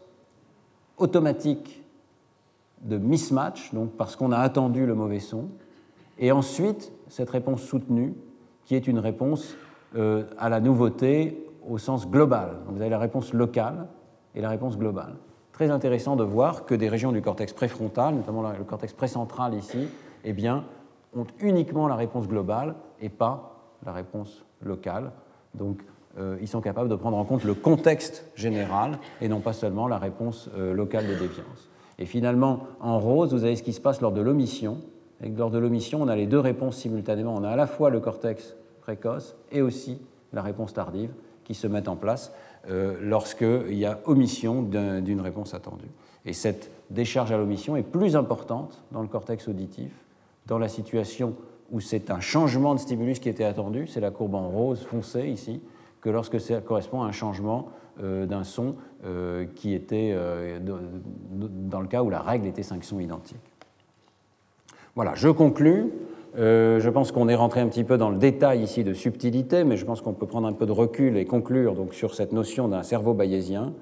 [0.98, 1.84] automatiques
[2.82, 5.50] de mismatch, donc parce qu'on a attendu le mauvais son,
[6.18, 8.16] et ensuite cette réponse soutenue,
[8.64, 9.58] qui est une réponse
[9.96, 12.60] euh, à la nouveauté au sens global.
[12.66, 13.88] Donc vous avez la réponse locale
[14.34, 15.16] et la réponse globale.
[15.52, 19.90] Très intéressant de voir que des régions du cortex préfrontal, notamment le cortex précentral ici,
[20.24, 20.64] eh bien,
[21.14, 25.12] ont uniquement la réponse globale et pas la réponse locale.
[25.54, 25.84] Donc
[26.18, 29.90] euh, ils sont capables de prendre en compte le contexte général et non pas seulement
[29.90, 31.70] la réponse euh, locale de déviance.
[32.00, 34.78] Et finalement, en rose, vous avez ce qui se passe lors de l'omission.
[35.22, 37.36] Lors de l'omission, on a les deux réponses simultanément.
[37.36, 40.00] On a à la fois le cortex précoce et aussi
[40.34, 41.12] la réponse tardive
[41.44, 42.32] qui se mettent en place
[42.70, 45.90] euh, lorsqu'il y a omission d'une réponse attendue.
[46.26, 49.92] Et cette décharge à l'omission est plus importante dans le cortex auditif,
[50.48, 51.36] dans la situation
[51.72, 55.28] où c'est un changement de stimulus qui était attendu, c'est la courbe en rose foncé
[55.28, 55.62] ici,
[56.02, 57.70] que lorsque ça correspond à un changement
[58.02, 58.76] euh, d'un son
[59.06, 60.16] euh, qui était
[60.60, 63.51] dans le cas où la règle était 5 sons identiques.
[64.96, 65.86] Voilà, je conclus.
[66.36, 69.78] je pense qu'on est rentré un petit peu dans le détail ici de subtilité, mais
[69.78, 72.68] je pense qu'on peut prendre un peu de recul et conclure donc, sur cette notion
[72.68, 73.74] d'un cerveau bayésien.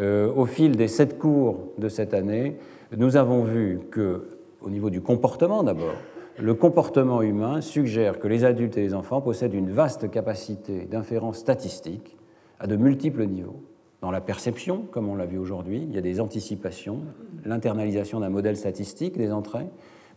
[0.00, 2.56] au fil des sept cours de cette année,
[2.96, 5.94] nous avons vu que, au niveau du comportement d'abord,
[6.40, 11.38] le comportement humain suggère que les adultes et les enfants possèdent une vaste capacité d'inférence
[11.38, 12.16] statistique
[12.60, 13.60] à de multiples niveaux.
[14.00, 17.00] Dans la perception, comme on l'a vu aujourd'hui, il y a des anticipations,
[17.44, 19.66] l'internalisation d'un modèle statistique des entrées,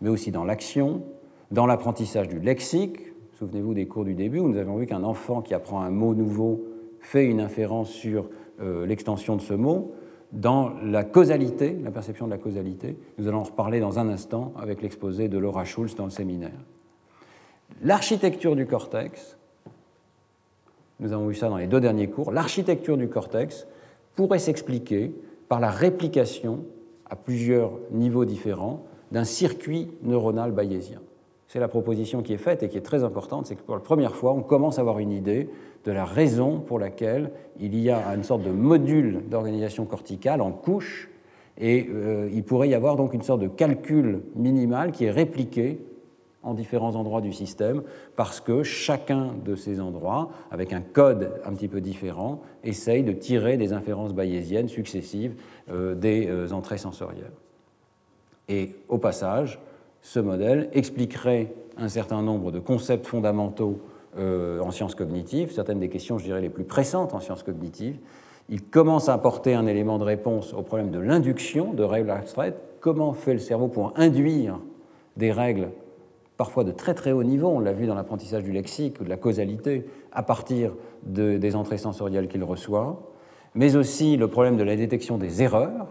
[0.02, 1.04] mais aussi dans l'action,
[1.52, 3.00] dans l'apprentissage du lexique.
[3.34, 6.14] Souvenez-vous des cours du début où nous avons vu qu'un enfant qui apprend un mot
[6.14, 6.66] nouveau
[7.00, 8.30] fait une inférence sur
[8.62, 9.94] euh, l'extension de ce mot
[10.32, 12.98] dans la causalité, la perception de la causalité.
[13.18, 16.52] Nous allons en reparler dans un instant avec l'exposé de Laura Schulz dans le séminaire.
[17.82, 19.38] L'architecture du cortex,
[21.00, 23.68] nous avons vu ça dans les deux derniers cours, l'architecture du cortex
[24.16, 25.14] pourrait s'expliquer
[25.50, 26.64] par la réplication
[27.10, 31.00] à plusieurs niveaux différents d'un circuit neuronal bayésien.
[31.48, 33.82] C'est la proposition qui est faite et qui est très importante, c'est que pour la
[33.82, 35.50] première fois, on commence à avoir une idée
[35.84, 40.52] de la raison pour laquelle il y a une sorte de module d'organisation corticale en
[40.52, 41.10] couche,
[41.58, 45.80] et euh, il pourrait y avoir donc une sorte de calcul minimal qui est répliqué
[46.44, 47.84] en différents endroits du système,
[48.16, 53.12] parce que chacun de ces endroits, avec un code un petit peu différent, essaye de
[53.12, 55.36] tirer des inférences bayésiennes successives
[55.70, 57.34] euh, des euh, entrées sensorielles.
[58.52, 59.60] Et au passage,
[60.02, 63.80] ce modèle expliquerait un certain nombre de concepts fondamentaux
[64.18, 67.98] euh, en sciences cognitives, certaines des questions, je dirais, les plus pressantes en sciences cognitives.
[68.50, 72.58] Il commence à apporter un élément de réponse au problème de l'induction de règles abstraites.
[72.82, 74.60] Comment fait le cerveau pour induire
[75.16, 75.70] des règles
[76.36, 79.10] parfois de très très haut niveau, on l'a vu dans l'apprentissage du lexique ou de
[79.10, 80.74] la causalité, à partir
[81.04, 83.00] des entrées sensorielles qu'il reçoit,
[83.54, 85.88] mais aussi le problème de la détection des erreurs,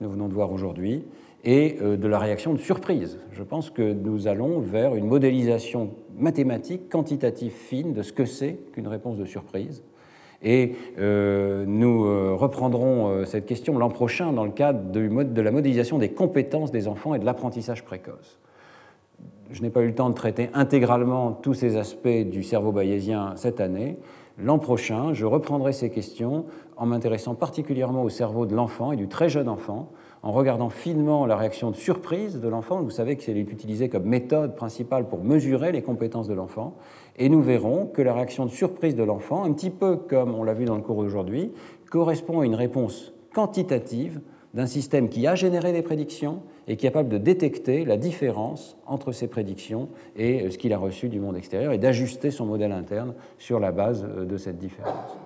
[0.00, 1.04] nous venons de voir aujourd'hui,
[1.44, 3.18] et euh, de la réaction de surprise.
[3.32, 8.58] Je pense que nous allons vers une modélisation mathématique, quantitative fine de ce que c'est
[8.72, 9.82] qu'une réponse de surprise.
[10.42, 15.98] Et euh, nous euh, reprendrons cette question l'an prochain dans le cadre de la modélisation
[15.98, 18.38] des compétences des enfants et de l'apprentissage précoce.
[19.50, 23.34] Je n'ai pas eu le temps de traiter intégralement tous ces aspects du cerveau bayésien
[23.36, 23.96] cette année.
[24.38, 26.46] L'an prochain, je reprendrai ces questions
[26.76, 29.90] en m'intéressant particulièrement au cerveau de l'enfant et du très jeune enfant,
[30.26, 32.82] en regardant finement la réaction de surprise de l'enfant.
[32.82, 36.74] Vous savez que c'est utilisé comme méthode principale pour mesurer les compétences de l'enfant.
[37.16, 40.42] Et nous verrons que la réaction de surprise de l'enfant, un petit peu comme on
[40.42, 41.52] l'a vu dans le cours d'aujourd'hui,
[41.92, 44.20] correspond à une réponse quantitative
[44.52, 48.76] d'un système qui a généré des prédictions et qui est capable de détecter la différence
[48.84, 52.72] entre ces prédictions et ce qu'il a reçu du monde extérieur et d'ajuster son modèle
[52.72, 55.16] interne sur la base de cette différence.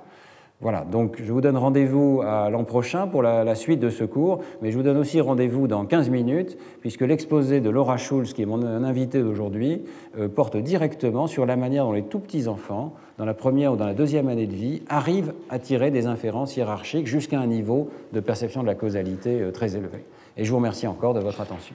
[0.62, 4.41] Voilà, donc je vous donne rendez-vous à l'an prochain pour la, suite de ce cours,
[4.61, 8.43] mais je vous donne aussi rendez-vous dans 15 minutes, puisque l'exposé de Laura Schulz, qui
[8.43, 9.82] est mon invité d'aujourd'hui,
[10.19, 13.77] euh, porte directement sur la manière dont les tout petits enfants, dans la première ou
[13.77, 17.89] dans la deuxième année de vie, arrivent à tirer des inférences hiérarchiques jusqu'à un niveau
[18.12, 20.05] de perception de la causalité euh, très élevé.
[20.37, 21.74] Et je vous remercie encore de votre attention.